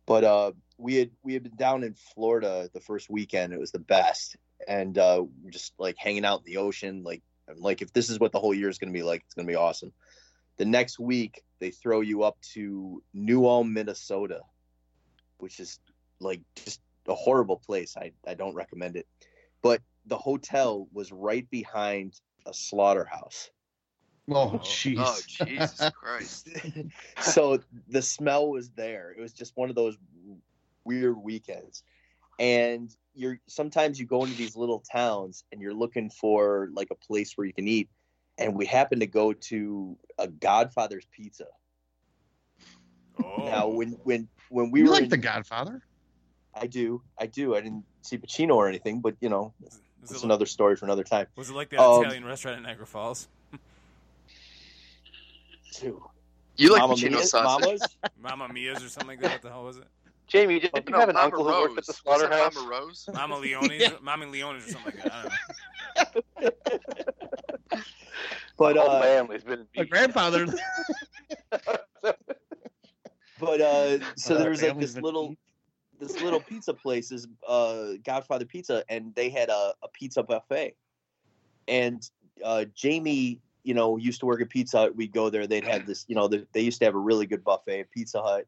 but 0.05 0.23
uh, 0.23 0.51
we 0.77 0.95
had 0.95 1.11
we 1.23 1.33
had 1.33 1.43
been 1.43 1.55
down 1.55 1.83
in 1.83 1.95
Florida 2.13 2.69
the 2.73 2.79
first 2.79 3.09
weekend. 3.09 3.53
It 3.53 3.59
was 3.59 3.71
the 3.71 3.79
best, 3.79 4.37
and 4.67 4.97
uh, 4.97 5.25
just 5.49 5.73
like 5.77 5.97
hanging 5.97 6.25
out 6.25 6.43
in 6.45 6.53
the 6.53 6.59
ocean. 6.59 7.03
Like 7.03 7.21
I'm 7.49 7.59
like 7.59 7.81
if 7.81 7.91
this 7.93 8.09
is 8.09 8.19
what 8.19 8.31
the 8.31 8.39
whole 8.39 8.53
year 8.53 8.69
is 8.69 8.77
going 8.77 8.93
to 8.93 8.97
be 8.97 9.03
like, 9.03 9.23
it's 9.25 9.33
going 9.33 9.47
to 9.47 9.51
be 9.51 9.57
awesome. 9.57 9.91
The 10.57 10.65
next 10.65 10.99
week 10.99 11.41
they 11.59 11.71
throw 11.71 12.01
you 12.01 12.23
up 12.23 12.37
to 12.53 13.03
New 13.13 13.45
Ulm, 13.47 13.73
Minnesota, 13.73 14.41
which 15.37 15.59
is 15.59 15.79
like 16.19 16.41
just 16.55 16.79
a 17.07 17.15
horrible 17.15 17.57
place. 17.57 17.97
I 17.97 18.11
I 18.25 18.33
don't 18.33 18.55
recommend 18.55 18.95
it, 18.95 19.07
but 19.61 19.81
the 20.05 20.17
hotel 20.17 20.87
was 20.91 21.11
right 21.11 21.47
behind 21.49 22.19
a 22.45 22.53
slaughterhouse. 22.53 23.49
Oh 24.29 24.33
Oh. 24.53 24.57
jeez. 24.59 24.95
Oh, 24.99 25.19
Jesus 25.45 25.89
Christ. 25.95 26.49
so 27.21 27.59
the 27.89 28.01
smell 28.01 28.49
was 28.49 28.69
there. 28.71 29.13
It 29.17 29.21
was 29.21 29.33
just 29.33 29.53
one 29.55 29.69
of 29.69 29.75
those 29.75 29.97
weird 30.85 31.17
weekends. 31.17 31.83
And 32.39 32.89
you're 33.13 33.39
sometimes 33.47 33.99
you 33.99 34.05
go 34.05 34.23
into 34.23 34.35
these 34.37 34.55
little 34.55 34.83
towns 34.91 35.43
and 35.51 35.61
you're 35.61 35.73
looking 35.73 36.09
for 36.09 36.69
like 36.73 36.87
a 36.91 36.95
place 36.95 37.33
where 37.35 37.45
you 37.45 37.53
can 37.53 37.67
eat. 37.67 37.89
And 38.37 38.55
we 38.55 38.65
happened 38.65 39.01
to 39.01 39.07
go 39.07 39.33
to 39.33 39.97
a 40.17 40.27
Godfather's 40.27 41.05
Pizza. 41.11 41.45
oh. 43.23 43.45
Now 43.45 43.67
when 43.67 43.91
when 44.03 44.27
when 44.49 44.71
we 44.71 44.79
you 44.81 44.85
were 44.85 44.91
like 44.93 45.03
in- 45.03 45.09
The 45.09 45.17
Godfather? 45.17 45.81
I 46.53 46.67
do, 46.67 47.01
I 47.19 47.27
do. 47.27 47.55
I 47.55 47.61
didn't 47.61 47.85
see 48.01 48.17
Pacino 48.17 48.55
or 48.55 48.67
anything, 48.67 48.99
but 48.99 49.15
you 49.21 49.29
know, 49.29 49.53
Was 49.61 49.79
it's 50.01 50.11
it, 50.11 50.15
like, 50.15 50.23
another 50.23 50.45
story 50.45 50.75
for 50.75 50.85
another 50.85 51.03
time. 51.03 51.27
was 51.35 51.49
it 51.49 51.53
like 51.55 51.69
that 51.69 51.79
Um, 51.79 52.01
Italian 52.03 52.25
restaurant 52.25 52.57
in 52.57 52.63
Niagara 52.63 52.85
Falls? 52.87 53.27
Too. 55.73 56.01
You 56.57 56.71
like 56.73 56.81
Mama 56.81 56.93
Pacino 56.95 57.11
Mia- 57.11 57.23
sausage? 57.23 57.65
Mamas? 57.65 57.97
Mama 58.21 58.47
Mia's 58.53 58.83
or 58.83 58.89
something 58.89 59.07
like 59.09 59.21
that. 59.21 59.31
What 59.33 59.41
the 59.41 59.49
hell 59.49 59.63
was 59.63 59.77
it? 59.77 59.85
Jamie, 60.27 60.59
did 60.59 60.71
you 60.73 60.81
No, 60.91 60.99
have 60.99 61.09
an 61.09 61.15
Mama 61.15 61.25
uncle 61.25 61.43
who 61.43 61.49
worked 61.49 61.77
at 61.77 61.85
the 61.85 61.91
Rose. 62.05 62.05
Was 62.05 62.19
slaughterhouse? 62.21 62.55
Mama 62.55 62.69
Rose? 62.69 63.09
Mama 63.13 63.37
Leone's, 63.39 63.83
Mama 64.01 64.25
Leone's 64.27 64.67
or 64.67 64.71
something 64.71 64.93
like 64.95 65.03
that. 65.03 65.13
I 65.97 66.03
don't 66.13 66.25
know. 66.41 66.49
But 68.57 68.73
the 68.75 68.81
whole 68.81 68.89
uh, 68.91 69.01
family's 69.01 69.43
been 69.43 69.59
My 69.75 69.83
beat. 69.83 69.89
grandfather. 69.89 70.45
but 73.39 73.61
uh, 73.61 73.97
so 74.15 74.37
there 74.37 74.51
was 74.51 74.61
like 74.61 74.71
family's 74.71 74.89
this 74.89 74.93
been 74.95 75.03
little 75.03 75.35
this 76.01 76.19
little 76.21 76.39
pizza 76.39 76.73
place 76.73 77.11
is 77.11 77.27
uh 77.47 77.91
Godfather 78.03 78.45
Pizza, 78.45 78.83
and 78.89 79.13
they 79.15 79.29
had 79.29 79.49
a, 79.49 79.73
a 79.83 79.87
pizza 79.93 80.23
buffet. 80.23 80.75
And 81.67 82.01
uh, 82.43 82.65
Jamie, 82.75 83.39
you 83.63 83.73
know, 83.73 83.97
used 83.97 84.19
to 84.21 84.25
work 84.25 84.41
at 84.41 84.49
Pizza 84.49 84.79
Hut. 84.79 84.95
We'd 84.95 85.13
go 85.13 85.29
there. 85.29 85.45
They'd 85.45 85.63
have 85.63 85.85
this, 85.85 86.05
you 86.07 86.15
know, 86.15 86.27
they, 86.27 86.43
they 86.53 86.61
used 86.61 86.79
to 86.79 86.85
have 86.85 86.95
a 86.95 86.99
really 86.99 87.27
good 87.27 87.43
buffet 87.43 87.81
at 87.81 87.91
Pizza 87.91 88.21
Hut. 88.21 88.47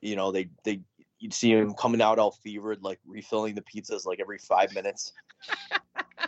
You 0.00 0.16
know, 0.16 0.32
they 0.32 0.48
they 0.64 0.80
you'd 1.18 1.34
see 1.34 1.52
him 1.52 1.74
coming 1.74 2.00
out 2.00 2.18
all 2.18 2.30
fevered, 2.30 2.82
like 2.82 2.98
refilling 3.06 3.54
the 3.54 3.62
pizzas 3.62 4.06
like 4.06 4.18
every 4.18 4.38
five 4.38 4.74
minutes. 4.74 5.12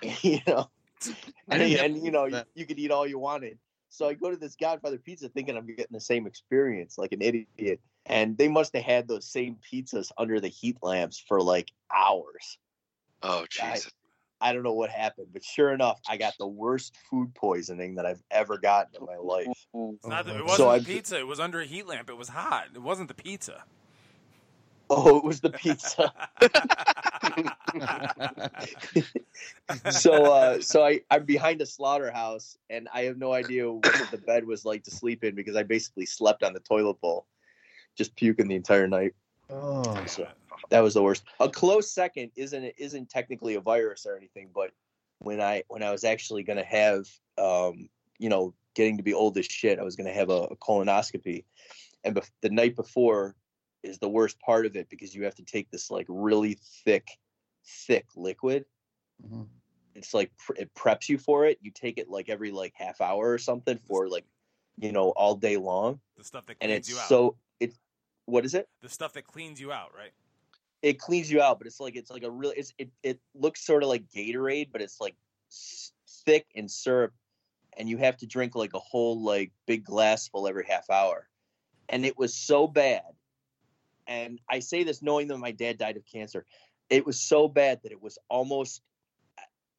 you 0.23 0.41
know, 0.47 0.69
and, 1.49 1.62
and, 1.62 2.05
you 2.05 2.11
know 2.11 2.27
you, 2.27 2.43
you 2.55 2.67
could 2.67 2.79
eat 2.79 2.91
all 2.91 3.07
you 3.07 3.19
wanted. 3.19 3.59
So 3.88 4.09
I 4.09 4.15
go 4.15 4.31
to 4.31 4.37
this 4.37 4.57
Godfather 4.57 4.99
Pizza 4.99 5.29
thinking 5.29 5.57
I'm 5.57 5.67
getting 5.67 5.87
the 5.91 6.01
same 6.01 6.27
experience, 6.27 6.99
like 6.99 7.12
an 7.12 7.23
idiot. 7.23 7.81
And 8.07 8.37
they 8.37 8.49
must 8.49 8.75
have 8.75 8.85
had 8.85 9.07
those 9.07 9.31
same 9.31 9.57
pizzas 9.71 10.11
under 10.19 10.41
the 10.41 10.49
heat 10.49 10.79
lamps 10.83 11.23
for 11.27 11.41
like 11.41 11.71
hours. 11.95 12.59
Oh 13.23 13.47
I- 13.61 13.75
Jesus! 13.75 13.93
I 14.41 14.53
don't 14.53 14.65
know 14.65 14.73
what 14.73 14.91
happened, 14.91 15.29
but 15.33 15.45
sure 15.45 15.73
enough, 15.73 16.01
I 16.09 16.17
got 16.17 16.35
the 16.37 16.49
worst 16.49 16.97
food 17.09 17.33
poisoning 17.33 17.95
that 17.95 18.07
I've 18.07 18.23
ever 18.29 18.59
gotten 18.59 18.97
in 19.01 19.07
my 19.07 19.17
life. 19.17 19.47
Not 20.05 20.27
the, 20.27 20.37
it 20.37 20.45
wasn't 20.45 20.69
I- 20.69 20.79
the 20.81 20.85
pizza. 20.85 21.19
It 21.21 21.29
was 21.29 21.38
under 21.38 21.61
a 21.61 21.65
heat 21.65 21.87
lamp. 21.87 22.11
It 22.11 22.17
was 22.17 22.29
hot. 22.29 22.67
It 22.75 22.83
wasn't 22.83 23.07
the 23.07 23.15
pizza. 23.15 23.62
Oh, 24.91 25.17
it 25.17 25.25
was 25.25 25.41
the 25.41 25.51
pizza. 25.51 26.12
so 29.91 30.27
uh 30.27 30.61
so 30.61 30.85
I, 30.85 31.01
I'm 31.11 31.25
behind 31.25 31.62
a 31.62 31.67
slaughterhouse 31.67 32.57
and 32.69 32.88
I 32.93 33.05
have 33.05 33.17
no 33.17 33.33
idea 33.33 33.71
what 33.71 34.11
the 34.11 34.19
bed 34.19 34.45
was 34.45 34.65
like 34.65 34.85
to 34.85 34.91
sleep 34.91 35.25
in 35.25 35.35
because 35.35 35.57
I 35.57 35.62
basically 35.62 36.07
slept 36.07 36.43
on 36.43 36.53
the 36.53 36.61
toilet 36.61 37.01
bowl, 37.01 37.27
just 37.97 38.15
puking 38.17 38.49
the 38.49 38.55
entire 38.57 38.89
night. 38.89 39.15
oh, 39.51 40.05
So 40.07 40.27
that 40.71 40.81
was 40.81 40.95
the 40.95 41.03
worst. 41.03 41.25
A 41.41 41.49
close 41.49 41.91
second 41.93 42.31
isn't 42.37 42.65
isn't 42.79 43.11
technically 43.11 43.55
a 43.55 43.61
virus 43.61 44.07
or 44.07 44.17
anything, 44.17 44.51
but 44.55 44.71
when 45.19 45.41
I 45.41 45.63
when 45.69 45.83
I 45.83 45.91
was 45.91 46.05
actually 46.05 46.43
gonna 46.43 46.65
have 46.65 47.07
um 47.39 47.89
you 48.19 48.29
know 48.29 48.55
getting 48.75 48.97
to 48.97 49.03
be 49.03 49.13
old 49.15 49.37
as 49.37 49.47
shit, 49.47 49.79
I 49.79 49.83
was 49.83 49.97
gonna 49.97 50.13
have 50.13 50.31
a, 50.31 50.45
a 50.45 50.57
colonoscopy, 50.57 51.45
and 52.05 52.15
bef- 52.17 52.31
the 52.41 52.51
night 52.51 52.75
before 52.77 53.37
is 53.83 53.99
the 53.99 54.09
worst 54.09 54.39
part 54.41 54.65
of 54.65 54.77
it 54.77 54.89
because 54.89 55.15
you 55.15 55.25
have 55.25 55.35
to 55.35 55.45
take 55.45 55.71
this 55.71 55.91
like 55.91 56.07
really 56.09 56.57
thick, 56.85 57.09
thick 57.67 58.07
liquid. 58.17 58.65
Mhm. 59.27 59.49
It's 59.95 60.15
like 60.15 60.31
pr- 60.39 60.55
it 60.57 60.73
preps 60.75 61.09
you 61.09 61.19
for 61.19 61.45
it. 61.47 61.59
You 61.61 61.71
take 61.71 61.99
it 61.99 62.09
like 62.09 62.29
every 62.31 62.51
like 62.51 62.73
half 62.77 63.01
hour 63.01 63.31
or 63.31 63.39
something 63.39 63.79
for 63.87 64.09
like 64.09 64.25
you 64.79 64.91
know 64.93 65.11
all 65.11 65.35
day 65.35 65.57
long, 65.59 66.01
The 66.17 66.25
stuff 66.25 66.47
that 66.47 66.57
and 66.63 66.73
it's 66.73 66.89
you 66.89 66.97
out. 66.99 67.09
so 67.09 67.37
it. 67.61 67.73
What 68.27 68.45
is 68.45 68.55
it? 68.55 68.69
the 68.83 68.88
stuff 68.88 69.12
that 69.15 69.27
cleans 69.27 69.61
you 69.61 69.73
out, 69.73 69.93
right? 69.97 70.12
it 70.83 70.99
cleans 70.99 71.31
you 71.31 71.41
out, 71.41 71.59
but 71.59 71.67
it's 71.67 71.79
like 71.81 71.95
it's 71.97 72.11
like 72.11 72.25
a 72.25 72.31
real. 72.31 72.53
It's 72.57 72.75
it 72.77 72.91
it 73.03 73.21
looks 73.35 73.65
sort 73.65 73.83
of 73.83 73.88
like 73.88 74.09
Gatorade, 74.09 74.71
but 74.73 74.83
it's 74.83 75.01
like 75.01 75.15
s- 75.51 75.93
thick 76.27 76.47
and 76.57 76.71
syrup, 76.71 77.12
and 77.77 77.88
you 77.88 77.97
have 77.99 78.17
to 78.19 78.27
drink 78.27 78.55
like 78.57 78.75
a 78.75 78.81
whole 78.81 79.23
like 79.23 79.53
big 79.67 79.85
glass 79.85 80.29
full 80.29 80.49
every 80.49 80.67
half 80.69 80.91
hour, 80.91 81.29
and 81.88 82.05
it 82.05 82.19
was 82.19 82.35
so 82.35 82.67
bad. 82.67 83.03
And 84.09 84.41
I 84.51 84.59
say 84.59 84.83
this 84.83 85.03
knowing 85.03 85.29
that 85.29 85.38
my 85.38 85.53
dad 85.53 85.79
died 85.79 85.97
of 85.97 86.05
cancer. 86.05 86.45
It 86.91 87.07
was 87.07 87.21
so 87.21 87.47
bad 87.49 87.81
that 87.85 87.93
it 87.93 88.03
was 88.03 88.19
almost. 88.29 88.83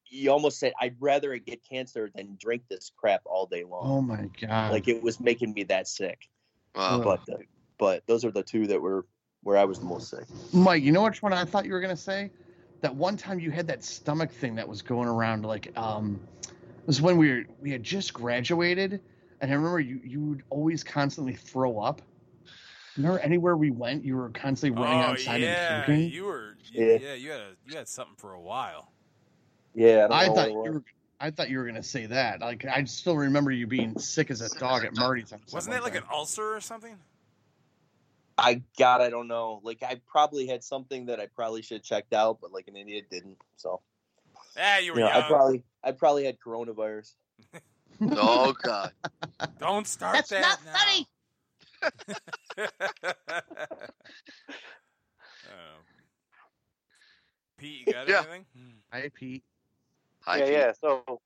You 0.06 0.30
almost 0.30 0.58
said, 0.58 0.72
"I'd 0.80 0.96
rather 1.00 1.36
get 1.36 1.60
cancer 1.68 2.10
than 2.14 2.38
drink 2.40 2.62
this 2.70 2.90
crap 2.96 3.20
all 3.26 3.44
day 3.46 3.64
long." 3.64 3.90
oh 3.90 4.00
my 4.00 4.30
god! 4.40 4.72
Like 4.72 4.88
it 4.88 5.02
was 5.02 5.20
making 5.20 5.52
me 5.52 5.64
that 5.64 5.86
sick. 5.86 6.30
Wow. 6.74 7.02
But 7.02 7.20
uh, 7.32 7.38
but 7.78 8.06
those 8.06 8.24
are 8.24 8.30
the 8.30 8.42
two 8.42 8.66
that 8.68 8.80
were 8.80 9.06
where 9.42 9.58
I 9.58 9.64
was 9.64 9.78
the 9.78 9.84
most 9.84 10.08
sick. 10.10 10.24
Mike, 10.52 10.82
you 10.82 10.92
know 10.92 11.02
which 11.02 11.22
one 11.22 11.32
I 11.32 11.44
thought 11.44 11.66
you 11.66 11.72
were 11.72 11.80
gonna 11.80 11.96
say? 11.96 12.30
That 12.80 12.94
one 12.94 13.16
time 13.16 13.38
you 13.40 13.50
had 13.50 13.66
that 13.68 13.82
stomach 13.84 14.30
thing 14.30 14.54
that 14.56 14.68
was 14.68 14.82
going 14.82 15.08
around 15.08 15.44
like 15.44 15.76
um 15.76 16.20
it 16.42 16.86
was 16.86 17.00
when 17.00 17.16
we 17.16 17.30
were 17.30 17.44
we 17.60 17.70
had 17.70 17.82
just 17.82 18.12
graduated 18.12 19.00
and 19.40 19.50
I 19.50 19.54
remember 19.54 19.80
you 19.80 20.00
you 20.02 20.20
would 20.20 20.42
always 20.50 20.82
constantly 20.82 21.34
throw 21.34 21.78
up. 21.78 22.02
Remember 22.96 23.18
anywhere 23.18 23.56
we 23.56 23.70
went, 23.70 24.04
you 24.04 24.16
were 24.16 24.30
constantly 24.30 24.80
running 24.80 25.00
oh 25.00 25.06
outside 25.06 25.40
yeah, 25.40 25.76
and 25.76 25.84
puking. 25.84 26.10
you 26.10 26.24
were. 26.24 26.56
Yeah, 26.72 26.84
Yeah. 26.84 26.98
yeah, 27.00 27.14
you 27.14 27.30
had 27.30 27.40
a, 27.40 27.50
you 27.66 27.76
had 27.76 27.88
something 27.88 28.14
for 28.16 28.34
a 28.34 28.40
while. 28.40 28.92
Yeah, 29.74 30.06
I 30.10 30.26
don't 30.26 30.36
thought 30.36 30.50
you 30.50 30.54
were 30.54 30.82
I 31.20 31.30
thought 31.30 31.48
you 31.48 31.58
were 31.58 31.66
gonna 31.66 31.82
say 31.82 32.06
that. 32.06 32.40
Like 32.40 32.64
I 32.64 32.84
still 32.84 33.16
remember 33.16 33.50
you 33.50 33.66
being 33.66 33.98
sick 33.98 34.30
as 34.30 34.40
a 34.40 34.58
dog 34.58 34.84
at 34.84 34.94
Marty's. 34.94 35.32
Wasn't 35.52 35.72
that 35.74 35.82
like 35.82 35.96
an 35.96 36.04
ulcer 36.12 36.54
or 36.54 36.60
something? 36.60 36.96
I 38.36 38.62
God, 38.78 39.00
I 39.00 39.10
don't 39.10 39.28
know. 39.28 39.60
Like 39.62 39.82
I 39.82 40.00
probably 40.06 40.46
had 40.46 40.64
something 40.64 41.06
that 41.06 41.20
I 41.20 41.26
probably 41.26 41.62
should 41.62 41.78
have 41.78 41.84
checked 41.84 42.12
out, 42.12 42.40
but 42.40 42.52
like 42.52 42.68
an 42.68 42.76
idiot 42.76 43.06
didn't. 43.10 43.38
So 43.56 43.80
Yeah, 44.56 44.78
you 44.78 44.86
you 44.86 44.92
were 44.94 45.00
know, 45.00 45.08
I 45.08 45.22
probably 45.22 45.62
I 45.82 45.92
probably 45.92 46.24
had 46.24 46.38
coronavirus. 46.40 47.14
Oh 48.16 48.52
God! 48.60 48.92
Don't 49.60 49.86
start 49.86 50.14
That's 50.16 50.30
that 50.30 50.40
not 50.42 50.58
now. 50.64 50.72
funny. 50.78 51.08
Oh. 55.46 55.80
Pete, 57.58 57.80
you 57.80 57.86
got 57.86 58.08
Yeah. 58.08 58.18
anything? 58.18 58.44
Hmm. 58.56 58.70
Hi 58.92 59.10
Pete. 59.14 59.44
Hi, 60.22 60.38
yeah, 60.38 60.44
Pete. 60.44 60.52
yeah. 60.54 60.72
So, 60.80 61.20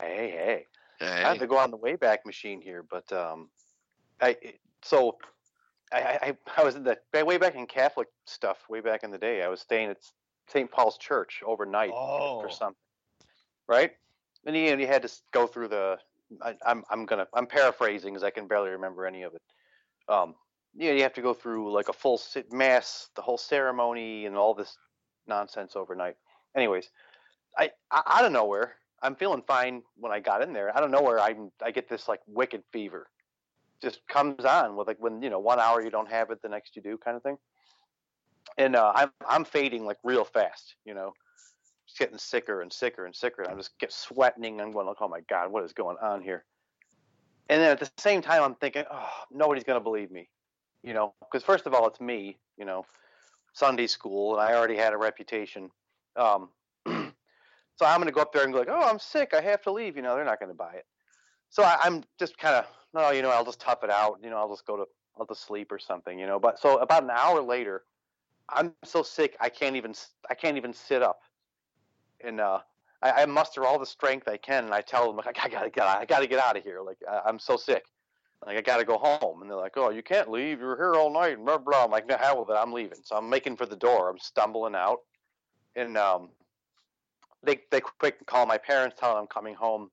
hey, 0.00 0.30
hey. 0.30 0.66
I 1.00 1.28
have 1.28 1.38
to 1.38 1.46
go 1.46 1.58
on 1.58 1.70
the 1.70 1.78
Wayback 1.78 2.18
Machine 2.24 2.60
here, 2.60 2.82
but 2.82 3.12
um, 3.12 3.50
I 4.20 4.36
so 4.82 5.18
I, 5.92 5.98
I 6.00 6.18
I- 6.28 6.36
I 6.58 6.64
was 6.64 6.74
in 6.76 6.84
the 6.84 6.98
way 7.24 7.38
back 7.38 7.54
in 7.54 7.66
Catholic 7.66 8.08
stuff 8.26 8.58
way 8.68 8.80
back 8.80 9.02
in 9.04 9.10
the 9.10 9.18
day. 9.18 9.42
I 9.42 9.48
was 9.48 9.60
staying 9.60 9.90
at 9.90 9.98
St. 10.48 10.70
Paul's 10.70 10.98
Church 10.98 11.42
overnight 11.46 11.90
Oh. 11.94 12.40
for 12.40 12.50
something, 12.50 12.76
right? 13.68 13.92
And 14.46 14.56
you, 14.56 14.76
you 14.76 14.86
had 14.86 15.02
to 15.02 15.12
go 15.32 15.46
through 15.46 15.68
the. 15.68 15.98
I, 16.42 16.54
I'm 16.66 16.84
I'm 16.90 17.06
gonna 17.06 17.26
I'm 17.34 17.46
paraphrasing 17.46 18.12
because 18.14 18.24
I 18.24 18.30
can 18.30 18.46
barely 18.46 18.70
remember 18.70 19.06
any 19.06 19.22
of 19.22 19.34
it. 19.34 19.42
Um, 20.08 20.34
yeah, 20.74 20.92
you 20.92 21.02
have 21.02 21.14
to 21.14 21.22
go 21.22 21.34
through 21.34 21.72
like 21.72 21.88
a 21.88 21.92
full 21.92 22.20
mass, 22.50 23.08
the 23.16 23.22
whole 23.22 23.38
ceremony, 23.38 24.26
and 24.26 24.36
all 24.36 24.54
this 24.54 24.76
nonsense 25.26 25.74
overnight. 25.76 26.16
Anyways, 26.56 26.90
I, 27.56 27.70
I 27.90 28.02
out 28.06 28.24
of 28.26 28.32
nowhere, 28.32 28.76
I'm 29.02 29.16
feeling 29.16 29.42
fine 29.46 29.82
when 29.96 30.12
I 30.12 30.20
got 30.20 30.42
in 30.42 30.52
there. 30.52 30.74
Out 30.76 30.84
of 30.84 30.90
nowhere, 30.90 31.18
I 31.18 31.34
I 31.62 31.70
get 31.70 31.88
this 31.88 32.08
like 32.08 32.20
wicked 32.26 32.62
fever, 32.72 33.08
just 33.82 34.00
comes 34.08 34.44
on 34.44 34.76
with 34.76 34.86
like 34.86 34.98
when 34.98 35.22
you 35.22 35.30
know 35.30 35.38
one 35.38 35.60
hour 35.60 35.82
you 35.82 35.90
don't 35.90 36.10
have 36.10 36.30
it, 36.30 36.42
the 36.42 36.48
next 36.48 36.76
you 36.76 36.82
do, 36.82 36.98
kind 36.98 37.16
of 37.16 37.22
thing. 37.22 37.38
And 38.56 38.76
uh, 38.76 38.92
I'm 38.94 39.10
I'm 39.26 39.44
fading 39.44 39.84
like 39.84 39.98
real 40.02 40.24
fast, 40.24 40.74
you 40.84 40.94
know, 40.94 41.12
just 41.86 41.98
getting 41.98 42.18
sicker 42.18 42.62
and 42.62 42.72
sicker 42.72 43.06
and 43.06 43.14
sicker. 43.14 43.42
And 43.42 43.52
I'm 43.52 43.58
just 43.58 43.78
get 43.78 43.92
sweating. 43.92 44.60
I'm 44.60 44.72
going 44.72 44.86
like, 44.86 44.96
oh 45.00 45.08
my 45.08 45.20
god, 45.28 45.52
what 45.52 45.64
is 45.64 45.72
going 45.72 45.96
on 46.02 46.22
here? 46.22 46.44
And 47.48 47.62
then 47.62 47.70
at 47.70 47.80
the 47.80 47.90
same 47.98 48.20
time, 48.20 48.42
I'm 48.42 48.54
thinking, 48.56 48.84
oh, 48.90 49.08
nobody's 49.30 49.64
gonna 49.64 49.80
believe 49.80 50.10
me, 50.10 50.28
you 50.82 50.92
know, 50.92 51.14
because 51.20 51.44
first 51.44 51.66
of 51.66 51.74
all, 51.74 51.86
it's 51.86 52.00
me, 52.00 52.38
you 52.58 52.64
know, 52.64 52.84
Sunday 53.54 53.86
school, 53.86 54.38
and 54.38 54.42
I 54.42 54.54
already 54.54 54.76
had 54.76 54.92
a 54.92 54.98
reputation. 54.98 55.70
Um, 56.16 56.50
so 56.86 57.86
I'm 57.86 58.00
gonna 58.00 58.12
go 58.12 58.20
up 58.20 58.32
there 58.32 58.44
and 58.44 58.52
go 58.52 58.58
like, 58.58 58.68
oh, 58.70 58.88
I'm 58.88 58.98
sick, 58.98 59.34
I 59.34 59.40
have 59.40 59.62
to 59.62 59.72
leave. 59.72 59.96
You 59.96 60.02
know, 60.02 60.16
they're 60.16 60.24
not 60.24 60.40
gonna 60.40 60.54
buy 60.54 60.74
it. 60.74 60.84
So 61.50 61.62
I, 61.62 61.78
I'm 61.82 62.04
just 62.18 62.38
kind 62.38 62.56
of, 62.56 62.66
no, 62.94 63.10
you 63.10 63.22
know, 63.22 63.30
I'll 63.30 63.44
just 63.44 63.60
tough 63.60 63.84
it 63.84 63.90
out. 63.90 64.18
You 64.22 64.30
know, 64.30 64.36
I'll 64.36 64.48
just 64.48 64.66
go 64.66 64.76
to, 64.76 64.84
I'll 65.18 65.26
just 65.26 65.46
sleep 65.46 65.72
or 65.72 65.78
something. 65.78 66.18
You 66.18 66.26
know, 66.26 66.38
but 66.38 66.58
so 66.58 66.78
about 66.78 67.02
an 67.02 67.10
hour 67.10 67.42
later, 67.42 67.84
I'm 68.48 68.74
so 68.84 69.02
sick 69.02 69.36
I 69.40 69.48
can't 69.48 69.76
even, 69.76 69.94
I 70.30 70.34
can't 70.34 70.56
even 70.56 70.72
sit 70.72 71.02
up. 71.02 71.20
And 72.22 72.40
uh, 72.40 72.60
I, 73.02 73.22
I 73.22 73.26
muster 73.26 73.64
all 73.64 73.78
the 73.78 73.86
strength 73.86 74.28
I 74.28 74.36
can, 74.36 74.64
and 74.64 74.74
I 74.74 74.80
tell 74.80 75.06
them 75.06 75.16
like, 75.16 75.38
I 75.42 75.48
gotta 75.48 75.70
get, 75.70 75.86
I 75.86 76.04
gotta 76.04 76.26
get 76.26 76.38
out 76.38 76.56
of 76.56 76.64
here. 76.64 76.80
Like 76.80 76.98
I, 77.08 77.22
I'm 77.26 77.38
so 77.38 77.56
sick. 77.56 77.84
Like 78.44 78.56
I 78.56 78.60
gotta 78.60 78.84
go 78.84 78.98
home, 78.98 79.42
and 79.42 79.50
they're 79.50 79.58
like, 79.58 79.76
"Oh, 79.76 79.90
you 79.90 80.02
can't 80.02 80.30
leave. 80.30 80.60
You're 80.60 80.76
here 80.76 80.94
all 80.94 81.12
night." 81.12 81.36
And 81.36 81.44
blah 81.44 81.58
blah. 81.58 81.84
I'm 81.84 81.90
like, 81.90 82.06
"No, 82.06 82.16
hell 82.16 82.38
with 82.38 82.50
it. 82.50 82.58
I'm 82.58 82.72
leaving." 82.72 82.98
So 83.02 83.16
I'm 83.16 83.28
making 83.28 83.56
for 83.56 83.66
the 83.66 83.74
door. 83.76 84.08
I'm 84.08 84.18
stumbling 84.18 84.76
out, 84.76 84.98
and 85.74 85.96
um, 85.98 86.30
they 87.42 87.60
they 87.72 87.80
quick 87.80 88.24
call 88.26 88.46
my 88.46 88.58
parents, 88.58 88.96
tell 88.98 89.10
them 89.10 89.22
I'm 89.22 89.26
coming 89.26 89.54
home. 89.54 89.90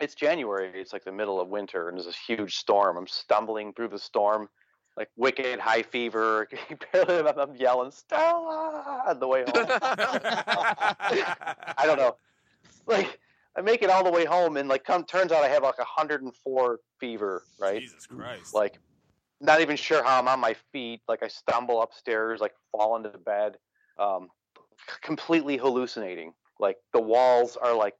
It's 0.00 0.14
January. 0.14 0.70
It's 0.74 0.92
like 0.92 1.04
the 1.04 1.12
middle 1.12 1.40
of 1.40 1.48
winter, 1.48 1.88
and 1.88 1.96
there's 1.96 2.06
this 2.06 2.16
huge 2.16 2.56
storm. 2.56 2.96
I'm 2.96 3.06
stumbling 3.06 3.72
through 3.74 3.88
the 3.88 3.98
storm, 3.98 4.48
like 4.96 5.08
wicked 5.16 5.60
high 5.60 5.82
fever. 5.82 6.48
Barely, 6.92 7.28
I'm 7.28 7.54
yelling 7.54 7.90
Stella 7.90 9.02
on 9.06 9.18
the 9.20 9.28
way 9.28 9.42
home. 9.42 9.66
I 11.76 11.82
don't 11.84 11.98
know. 11.98 12.16
Like 12.86 13.18
I 13.56 13.60
make 13.60 13.82
it 13.82 13.90
all 13.90 14.02
the 14.02 14.10
way 14.10 14.24
home, 14.24 14.56
and 14.56 14.68
like 14.68 14.84
come 14.84 15.04
turns 15.04 15.32
out 15.32 15.44
I 15.44 15.48
have 15.48 15.62
like 15.62 15.78
104 15.78 16.80
fever, 16.98 17.42
right? 17.58 17.80
Jesus 17.80 18.06
Christ. 18.06 18.54
Like 18.54 18.78
not 19.40 19.60
even 19.60 19.76
sure 19.76 20.02
how 20.02 20.18
I'm 20.18 20.28
on 20.28 20.40
my 20.40 20.54
feet. 20.72 21.00
Like 21.08 21.22
I 21.22 21.28
stumble 21.28 21.82
upstairs, 21.82 22.40
like 22.40 22.52
fall 22.72 22.96
into 22.96 23.10
the 23.10 23.18
bed, 23.18 23.56
um, 23.98 24.28
completely 25.02 25.56
hallucinating. 25.56 26.32
Like 26.58 26.76
the 26.92 27.00
walls 27.00 27.56
are 27.56 27.74
like 27.74 27.94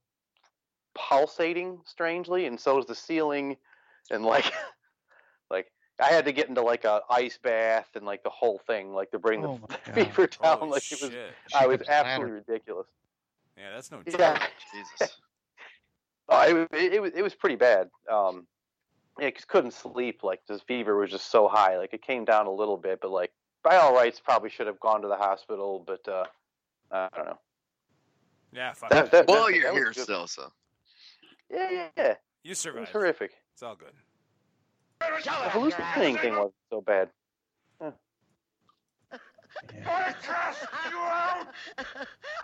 pulsating 0.95 1.79
strangely, 1.85 2.47
and 2.47 2.59
so 2.59 2.79
is 2.79 2.87
the 2.87 2.95
ceiling, 2.95 3.57
and 4.11 4.25
like 4.25 4.53
like 5.51 5.71
I 6.01 6.07
had 6.09 6.25
to 6.27 6.33
get 6.33 6.49
into 6.49 6.63
like 6.63 6.85
a 6.85 7.03
ice 7.11 7.39
bath 7.43 7.89
and 7.95 8.05
like 8.07 8.23
the 8.23 8.31
whole 8.31 8.59
thing, 8.67 8.93
like 8.95 9.11
to 9.13 9.19
bring 9.19 9.45
Oh 9.45 9.61
the 9.69 9.93
God. 9.93 9.95
fever 9.95 10.27
down. 10.27 10.59
Holy 10.59 10.71
like 10.73 10.93
it 10.93 11.01
was, 11.03 11.11
shit. 11.11 11.33
I 11.55 11.67
was 11.67 11.75
Shit 11.79 11.87
splatter. 11.87 12.09
absolutely 12.09 12.33
ridiculous. 12.47 12.87
Yeah, 13.59 13.73
that's 13.75 13.91
no 13.91 14.03
joke. 14.03 14.19
Yeah. 14.19 14.47
Jesus. 14.73 15.17
Oh, 16.33 16.49
it, 16.49 16.53
was- 16.55 16.69
it, 16.81 16.93
it 16.95 17.03
was 17.03 17.11
it 17.17 17.23
was 17.23 17.35
pretty 17.35 17.57
bad. 17.57 17.91
Um, 18.09 18.47
yeah, 19.19 19.31
'cause 19.33 19.45
couldn't 19.45 19.73
sleep. 19.73 20.23
Like 20.23 20.41
this 20.47 20.61
fever 20.63 20.97
was 20.97 21.11
just 21.11 21.29
so 21.33 21.49
high. 21.49 21.77
Like 21.77 21.93
it 21.93 22.03
came 22.03 22.25
down 22.25 22.47
a 22.47 22.53
little 22.53 22.77
bit, 22.77 23.01
but 23.03 23.11
like 23.11 23.33
by 23.65 23.75
all 23.79 23.93
rights, 23.93 24.21
probably 24.21 24.49
should 24.49 24.69
have 24.69 24.79
gone 24.79 25.03
to 25.03 25.09
the 25.09 25.17
hospital. 25.17 25.83
But 25.85 26.07
uh, 26.09 26.25
I 26.93 27.09
don't 27.17 27.27
know. 27.27 27.39
Yeah, 28.53 28.73
fuck 28.75 28.91
That- 28.91 29.11
that- 29.11 29.27
Well, 29.27 29.47
that 29.47 29.55
you're 29.57 29.73
was 29.73 29.77
here 29.81 29.93
good. 29.93 30.03
still, 30.05 30.29
so 30.29 30.53
Yeah, 31.53 31.71
yeah, 31.71 31.89
yeah. 31.97 32.05
You 32.05 32.15
It 32.45 32.49
was 32.51 32.59
survived. 32.59 32.91
horrific. 32.93 33.33
It's 33.53 33.63
all 33.63 33.77
good. 33.77 33.93
The 35.01 35.51
hallucinating 35.51 36.19
thing 36.19 36.35
wasn't 36.35 36.55
so 36.71 36.81
bad. 36.81 37.09
I 39.87 40.15
cast 40.23 40.63
you 40.91 40.99
out, 40.99 41.47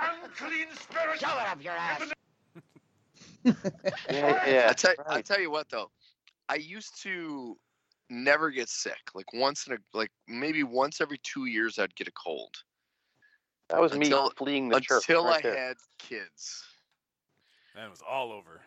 unclean 0.01 0.67
spirit. 0.75 1.21
Shove 1.21 1.39
it 1.41 1.49
up 1.49 1.63
your 1.63 1.73
ass. 1.73 2.03
Yeah, 4.11 4.45
yeah. 4.51 4.67
I 4.71 4.73
tell 4.73 4.95
I 5.09 5.15
right. 5.17 5.25
tell 5.25 5.41
you 5.41 5.51
what 5.53 5.69
though, 5.69 5.89
I 6.49 6.57
used 6.57 7.01
to 7.03 7.57
never 8.11 8.51
get 8.51 8.69
sick. 8.69 8.99
Like 9.15 9.33
once 9.33 9.69
in 9.69 9.75
a 9.75 9.77
like 9.95 10.11
maybe 10.27 10.65
once 10.65 11.01
every 11.01 11.19
two 11.23 11.45
years 11.47 11.79
I'd 11.79 11.95
get 11.95 12.09
a 12.09 12.13
cold 12.13 12.57
That 13.69 13.81
was 13.81 13.93
me 13.93 14.07
until- 14.07 14.31
fleeing 14.37 14.69
the 14.69 14.81
church. 14.81 15.05
until 15.09 15.25
right 15.27 15.39
I 15.45 15.49
there. 15.49 15.57
had 15.69 15.77
kids. 15.99 16.65
That 17.77 17.89
was 17.89 18.03
all 18.09 18.33
over. 18.33 18.61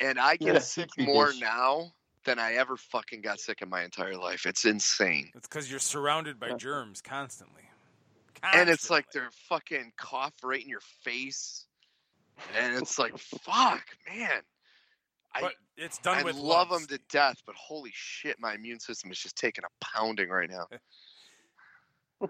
And 0.00 0.18
I 0.18 0.36
get 0.36 0.54
Yeah, 0.54 0.58
sick 0.60 0.90
more 0.98 1.30
dish. 1.32 1.40
now 1.40 1.92
than 2.24 2.38
I 2.38 2.54
ever 2.54 2.76
fucking 2.76 3.22
got 3.22 3.40
sick 3.40 3.62
in 3.62 3.68
my 3.68 3.82
entire 3.82 4.16
life. 4.16 4.46
It's 4.46 4.64
insane. 4.64 5.30
It's 5.34 5.48
because 5.48 5.70
you're 5.70 5.80
surrounded 5.80 6.38
by 6.38 6.52
germs 6.54 7.00
constantly. 7.00 7.62
And 8.42 8.68
it's 8.68 8.90
like 8.90 9.06
they're 9.12 9.30
fucking 9.48 9.92
cough 9.96 10.34
right 10.44 10.62
in 10.62 10.68
your 10.68 10.82
face. 11.02 11.66
And 12.56 12.76
it's 12.76 12.98
like, 12.98 13.16
fuck, 13.18 13.82
man. 14.08 14.42
I, 15.34 15.40
But 15.40 15.54
it's 15.76 15.98
done 15.98 16.18
I 16.18 16.22
with 16.22 16.36
love 16.36 16.70
love, 16.70 16.80
them 16.80 16.88
to 16.88 16.98
death, 17.10 17.36
but 17.44 17.54
holy 17.56 17.90
shit, 17.92 18.36
my 18.38 18.54
immune 18.54 18.78
system 18.80 19.10
is 19.10 19.18
just 19.18 19.36
taking 19.36 19.64
a 19.64 19.84
pounding 19.84 20.28
right 20.28 20.48
now. 20.48 20.66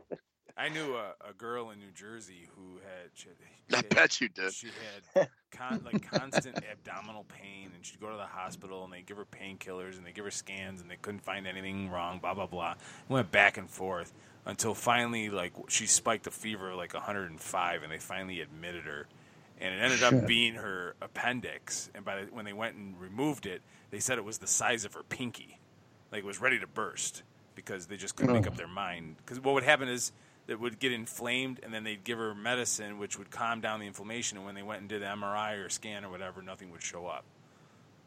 I 0.57 0.69
knew 0.71 0.97
a, 0.97 1.13
a 1.29 1.33
girl 1.35 1.71
in 1.71 1.79
New 1.79 1.93
Jersey 1.93 2.49
who 2.57 2.79
had. 2.79 3.11
She, 3.15 3.29
she 3.69 3.75
I 3.75 3.77
had- 3.77 3.89
bet 3.91 4.21
you 4.21 4.29
did. 4.29 4.53
She 4.53 4.69
had 5.15 5.29
con- 5.51 5.83
like 5.85 6.11
constant 6.11 6.57
abdominal 6.71 7.25
pain, 7.25 7.71
and 7.75 7.85
she'd 7.85 8.01
go 8.01 8.11
to 8.11 8.17
the 8.17 8.25
hospital, 8.27 8.85
and 8.85 8.93
they 8.93 9.03
give 9.03 9.17
her 9.17 9.25
painkillers, 9.27 9.97
and 9.97 10.07
they 10.07 10.13
give 10.13 10.25
her 10.25 10.31
scans, 10.31 10.81
and 10.81 10.91
they 10.91 10.97
couldn't 10.97 11.21
find 11.21 11.47
anything 11.47 11.91
wrong. 11.91 12.19
Blah 12.19 12.35
blah 12.35 12.47
blah. 12.47 12.75
Went 13.09 13.31
back 13.31 13.57
and 13.59 13.69
forth 13.69 14.13
until 14.47 14.75
finally, 14.75 15.29
like 15.31 15.53
she 15.69 15.87
spiked 15.87 16.27
a 16.27 16.31
fever 16.31 16.71
of 16.71 16.77
like 16.77 16.95
105, 16.95 17.83
and 17.83 17.93
they 17.93 17.99
finally 17.99 18.41
admitted 18.41 18.85
her, 18.85 19.07
and 19.61 19.75
it 19.75 19.79
ended 19.83 20.03
up 20.03 20.27
being 20.27 20.55
her 20.55 20.95
appendix. 21.01 21.91
And 21.95 22.05
by 22.05 22.23
the, 22.23 22.27
when 22.33 22.45
they 22.45 22.53
went 22.53 22.77
and 22.77 22.99
removed 23.01 23.47
it, 23.47 23.63
they 23.91 23.99
said 24.01 24.19
it 24.19 24.25
was 24.25 24.39
the 24.39 24.47
size 24.47 24.85
of 24.85 24.95
her 24.95 25.03
pinky, 25.03 25.59
like 26.13 26.21
it 26.21 26.27
was 26.27 26.41
ready 26.41 26.59
to 26.59 26.67
burst 26.67 27.23
because 27.55 27.87
they 27.87 27.97
just 27.97 28.15
couldn't 28.17 28.33
make 28.35 28.47
Oh. 28.47 28.51
up 28.51 28.57
their 28.57 28.69
mind. 28.69 29.17
Because 29.19 29.41
what 29.41 29.55
would 29.55 29.65
happen 29.65 29.89
is 29.89 30.13
it 30.49 30.59
would 30.59 30.79
get 30.79 30.93
inflamed, 30.93 31.61
and 31.63 31.73
then 31.73 31.85
they'd 31.85 32.03
give 32.03 32.19
her 32.19 32.35
medicine, 32.35 32.99
which 32.99 33.19
would 33.19 33.31
calm 33.31 33.61
down 33.61 33.81
the 33.81 33.87
inflammation. 33.87 34.39
And 34.39 34.47
when 34.47 34.55
they 34.55 34.63
went 34.63 34.81
and 34.81 34.89
did 34.89 35.03
an 35.03 35.19
MRI 35.19 35.65
or 35.65 35.69
scan 35.69 36.05
or 36.05 36.11
whatever, 36.11 36.43
nothing 36.43 36.71
would 36.73 36.83
show 36.83 37.07
up. 37.07 37.25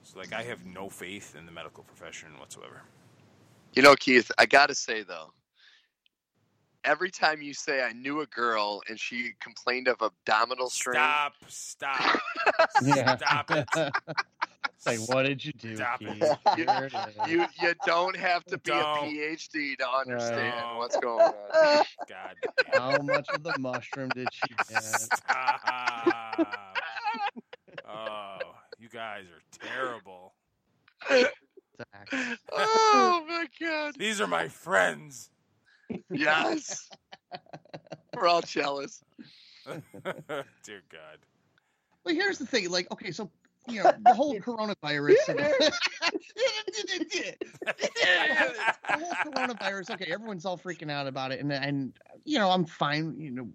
So, 0.03 0.17
like, 0.17 0.33
I 0.33 0.41
have 0.43 0.65
no 0.65 0.89
faith 0.89 1.35
in 1.37 1.45
the 1.45 1.51
medical 1.51 1.83
profession 1.83 2.29
whatsoever. 2.39 2.81
You 3.73 3.83
know, 3.83 3.95
Keith, 3.95 4.31
I 4.37 4.45
gotta 4.47 4.75
say 4.75 5.03
though, 5.03 5.31
every 6.83 7.11
time 7.11 7.41
you 7.41 7.53
say 7.53 7.83
I 7.83 7.93
knew 7.93 8.21
a 8.21 8.25
girl 8.25 8.81
and 8.89 8.99
she 8.99 9.31
complained 9.39 9.87
of 9.87 10.01
abdominal 10.01 10.69
strain, 10.69 10.95
Stop! 10.95 11.33
Stop! 11.47 12.19
Stop 12.81 13.51
it! 13.51 13.67
It's 14.83 14.99
like, 15.07 15.15
what 15.15 15.23
did 15.23 15.45
you 15.45 15.53
do, 15.53 15.75
Stop 15.75 15.99
Keith? 15.99 16.09
it. 16.23 16.39
You- 16.57 16.65
Here 16.65 16.85
it 16.91 16.93
is. 16.93 17.31
you 17.31 17.45
you 17.61 17.73
don't 17.85 18.15
have 18.17 18.43
to 18.45 18.57
be 18.57 18.71
Don't. 18.71 18.81
a 18.81 19.11
PhD 19.11 19.77
to 19.77 19.87
understand 19.87 20.55
Right. 20.55 20.77
what's 20.77 20.97
going 20.97 21.21
on. 21.21 21.83
God 22.09 22.35
damn! 22.65 22.81
How 22.81 22.97
much 22.97 23.29
of 23.29 23.43
the 23.43 23.53
mushroom 23.59 24.09
did 24.09 24.29
she 24.33 24.55
get? 24.69 25.21
Oh, 27.87 28.37
you 28.79 28.89
guys 28.89 29.25
are 29.25 29.67
terrible. 29.69 30.33
Oh 32.51 33.25
my 33.27 33.45
god! 33.59 33.95
These 33.99 34.19
are 34.19 34.27
my 34.27 34.47
friends. 34.47 35.29
Yes, 36.09 36.89
we're 38.15 38.27
all 38.27 38.41
jealous. 38.41 39.03
Dear 39.67 40.81
God. 40.91 41.19
Well, 42.03 42.15
here's 42.15 42.39
the 42.39 42.47
thing. 42.47 42.69
Like, 42.71 42.91
okay, 42.91 43.11
so 43.11 43.29
you 43.67 43.83
know 43.83 43.91
the 44.05 44.13
whole 44.13 44.35
coronavirus. 44.39 45.15
the 45.27 45.75
whole 48.89 49.31
coronavirus. 49.31 49.91
Okay, 49.91 50.11
everyone's 50.11 50.45
all 50.45 50.57
freaking 50.57 50.91
out 50.91 51.07
about 51.07 51.31
it, 51.31 51.39
and 51.39 51.51
and 51.51 51.93
you 52.25 52.39
know 52.39 52.49
I'm 52.49 52.65
fine. 52.65 53.15
You 53.19 53.31
know, 53.31 53.49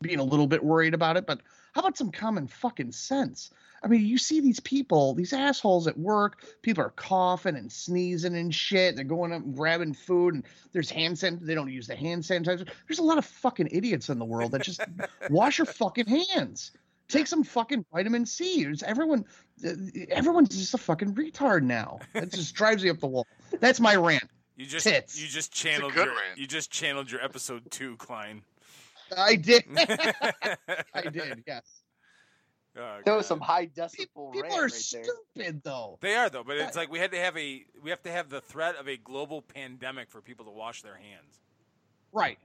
being 0.00 0.18
a 0.18 0.24
little 0.24 0.46
bit 0.46 0.62
worried 0.64 0.94
about 0.94 1.16
it, 1.16 1.26
but 1.26 1.40
how 1.74 1.80
about 1.80 1.96
some 1.96 2.10
common 2.10 2.46
fucking 2.46 2.92
sense? 2.92 3.50
I 3.84 3.88
mean, 3.88 4.06
you 4.06 4.16
see 4.16 4.40
these 4.40 4.60
people, 4.60 5.12
these 5.14 5.32
assholes 5.32 5.88
at 5.88 5.98
work. 5.98 6.44
People 6.62 6.84
are 6.84 6.90
coughing 6.90 7.56
and 7.56 7.70
sneezing 7.72 8.36
and 8.36 8.54
shit. 8.54 8.94
They're 8.94 9.04
going 9.04 9.32
up 9.32 9.42
and 9.42 9.56
grabbing 9.56 9.94
food, 9.94 10.34
and 10.34 10.44
there's 10.72 10.90
hand 10.90 11.18
san. 11.18 11.40
They 11.42 11.54
don't 11.54 11.72
use 11.72 11.88
the 11.88 11.96
hand 11.96 12.22
sanitizer. 12.22 12.68
There's 12.86 13.00
a 13.00 13.04
lot 13.04 13.18
of 13.18 13.24
fucking 13.24 13.68
idiots 13.72 14.08
in 14.08 14.18
the 14.18 14.24
world 14.24 14.52
that 14.52 14.62
just 14.62 14.82
wash 15.30 15.58
your 15.58 15.66
fucking 15.66 16.06
hands. 16.06 16.72
Take 17.08 17.26
some 17.26 17.44
fucking 17.44 17.84
vitamin 17.92 18.24
C. 18.26 18.62
It's 18.64 18.82
everyone, 18.82 19.24
uh, 19.66 19.70
everyone's 20.10 20.48
just 20.56 20.72
a 20.74 20.78
fucking 20.78 21.14
retard 21.14 21.62
now. 21.62 21.98
It 22.14 22.32
just 22.32 22.54
drives 22.56 22.82
you 22.82 22.90
up 22.90 23.00
the 23.00 23.06
wall. 23.06 23.26
That's 23.60 23.80
my 23.80 23.96
rant. 23.96 24.24
You 24.56 24.66
just 24.66 24.86
Tits. 24.86 25.20
you 25.20 25.28
just 25.28 25.52
channeled 25.52 25.94
your 25.94 26.06
rant. 26.06 26.36
you 26.38 26.46
just 26.46 26.70
channeled 26.70 27.10
your 27.10 27.22
episode 27.22 27.70
two, 27.70 27.96
Klein. 27.96 28.42
I 29.16 29.36
did. 29.36 29.64
I 29.76 30.56
I 30.94 31.02
did. 31.02 31.42
Yes. 31.46 31.62
Oh, 32.78 33.00
That 33.04 33.14
was 33.14 33.26
some 33.26 33.40
high 33.40 33.66
Pe- 33.66 33.72
decibel 33.82 34.32
People 34.32 34.32
rant 34.42 34.54
are 34.54 34.62
right 34.62 34.72
there. 34.92 35.04
stupid, 35.04 35.62
though. 35.62 35.98
They 36.00 36.14
are 36.14 36.30
though, 36.30 36.44
but 36.44 36.56
it's 36.56 36.76
like 36.76 36.90
we 36.90 36.98
had 36.98 37.10
to 37.12 37.18
have 37.18 37.36
a 37.36 37.64
we 37.82 37.90
have 37.90 38.02
to 38.04 38.10
have 38.10 38.30
the 38.30 38.40
threat 38.40 38.76
of 38.76 38.88
a 38.88 38.96
global 38.96 39.42
pandemic 39.42 40.10
for 40.10 40.22
people 40.22 40.46
to 40.46 40.50
wash 40.50 40.80
their 40.80 40.96
hands. 40.96 41.40
Right. 42.12 42.38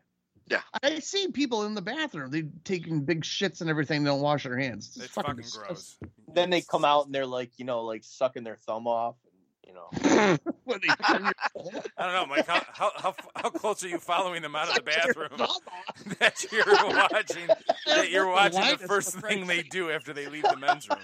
Yeah. 0.50 0.62
I 0.82 1.00
see 1.00 1.28
people 1.30 1.64
in 1.66 1.76
the 1.76 1.82
bathroom. 1.82 2.32
They're 2.32 2.44
taking 2.64 3.02
big 3.02 3.24
shits 3.24 3.62
and 3.62 3.70
everything. 3.70 4.04
They 4.04 4.10
don't 4.10 4.22
wash 4.22 4.44
their 4.44 4.58
hands. 4.58 4.98
It's 5.00 5.08
fucking 5.08 5.36
gross. 5.36 5.46
disgusting. 5.46 6.10
Then 6.34 6.50
they 6.50 6.62
come 6.62 6.86
out 6.86 7.06
and 7.06 7.14
they're 7.14 7.26
like, 7.26 7.52
you 7.58 7.66
know, 7.66 7.84
like 7.84 8.04
sucking 8.04 8.44
their 8.44 8.56
thumb 8.56 8.88
off. 8.88 9.16
And, 9.26 9.68
you 9.68 9.74
know, 9.74 10.38
When 10.64 10.80
they 10.82 10.88
your 10.88 10.98
I 11.98 12.04
don't 12.06 12.14
know, 12.14 12.26
Mike. 12.28 12.48
How, 12.48 12.62
how 12.72 12.92
how 12.96 13.16
how 13.36 13.50
close 13.50 13.84
are 13.84 13.90
you 13.90 14.00
following 14.00 14.42
them 14.42 14.56
out 14.56 14.70
of 14.70 14.76
the 14.76 14.82
bathroom? 14.82 15.30
thumb 15.36 16.16
that 16.20 16.46
you're 16.52 16.66
watching 16.66 17.48
that 17.86 18.10
you're 18.10 18.28
watching 18.30 18.62
the 18.62 18.88
first 18.88 19.20
thing 19.20 19.48
they 19.48 19.64
do 19.64 19.92
after 19.92 20.14
they 20.14 20.28
leave 20.28 20.44
the 20.44 20.58
men's 20.58 20.88
room. 20.90 21.00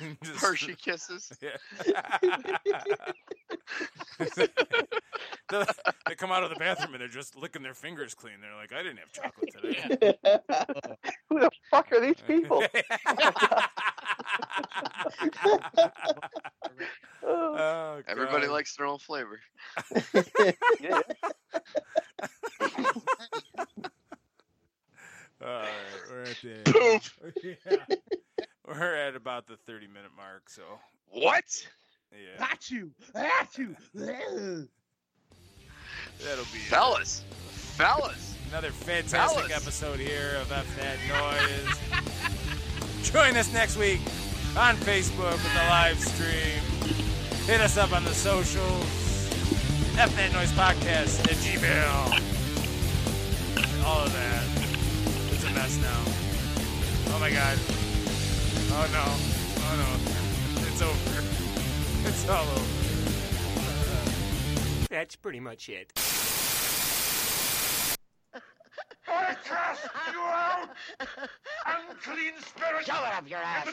I'm 0.00 0.18
just- 0.24 0.40
Hershey 0.40 0.74
kisses. 0.74 1.32
Yeah. 1.42 1.56
they 5.50 5.64
they 6.08 6.14
come 6.16 6.32
out 6.32 6.42
of 6.42 6.50
the 6.50 6.56
bathroom 6.56 6.94
and 6.94 7.00
they're 7.00 7.08
just 7.08 7.36
licking 7.36 7.62
their 7.62 7.74
fingers 7.74 8.14
clean. 8.14 8.34
They're 8.40 8.54
like, 8.56 8.72
I 8.72 8.82
didn't 8.82 8.98
have 8.98 9.12
chocolate 9.12 9.50
today. 9.52 10.16
Who 11.28 11.40
the 11.40 11.50
fuck 11.70 11.92
are 11.92 12.00
these 12.00 12.20
people? 12.26 12.64
oh, 17.24 18.02
Everybody 18.08 18.46
likes 18.48 18.76
their 18.76 18.86
own 18.86 18.98
flavor. 18.98 19.40
yeah. 20.80 21.00
All 25.42 25.48
right, 25.48 25.68
we're 26.10 26.22
at 26.22 26.36
the 26.42 26.72
Poof. 26.72 27.18
yeah. 27.44 27.76
We're 28.78 28.94
at 28.94 29.16
about 29.16 29.46
the 29.46 29.56
30 29.66 29.86
minute 29.86 30.10
mark, 30.16 30.48
so 30.50 30.62
What? 31.10 31.44
yeah, 32.12 32.36
Got 32.38 32.70
you. 32.70 32.90
Got 33.14 33.56
you. 33.58 33.74
That'll 33.94 34.68
be 36.52 36.58
it. 36.58 36.68
Fellas. 36.68 37.24
Fellas. 37.76 38.34
Another 38.50 38.70
fantastic 38.70 39.46
Fellas. 39.46 39.62
episode 39.62 39.98
here 39.98 40.36
of 40.40 40.52
F 40.52 40.66
That 40.76 40.98
Noise. 41.08 41.78
Join 43.10 43.36
us 43.36 43.52
next 43.52 43.76
week 43.76 44.00
on 44.56 44.76
Facebook 44.76 45.32
with 45.32 45.52
the 45.54 45.64
live 45.68 45.98
stream. 46.00 46.62
Hit 47.46 47.60
us 47.60 47.76
up 47.76 47.92
on 47.92 48.04
the 48.04 48.14
socials. 48.14 48.84
F 49.98 50.14
That 50.16 50.32
Noise 50.32 50.52
Podcast 50.52 51.20
at 51.20 51.36
Gmail. 51.36 52.22
All 53.84 54.00
of 54.04 54.12
that. 54.12 54.44
It's 55.32 55.44
a 55.44 55.50
mess 55.50 55.76
now. 55.78 56.04
Oh 57.14 57.18
my 57.20 57.30
god. 57.30 57.58
Oh 58.78 58.86
no. 58.92 59.04
Oh 59.64 59.74
no. 59.80 59.88
It's 60.68 60.82
over. 60.82 61.22
It's 62.08 62.28
all 62.28 62.44
over. 62.44 62.60
That's 64.90 65.16
pretty 65.16 65.40
much 65.40 65.70
it. 65.70 65.92
I 69.08 69.34
cast 69.44 69.88
you 70.12 70.20
out, 70.20 70.68
unclean 71.66 72.34
spirit. 72.40 72.84
Shove 72.84 73.02
it 73.06 73.14
up 73.14 73.30
your 73.30 73.38
ass. 73.38 73.66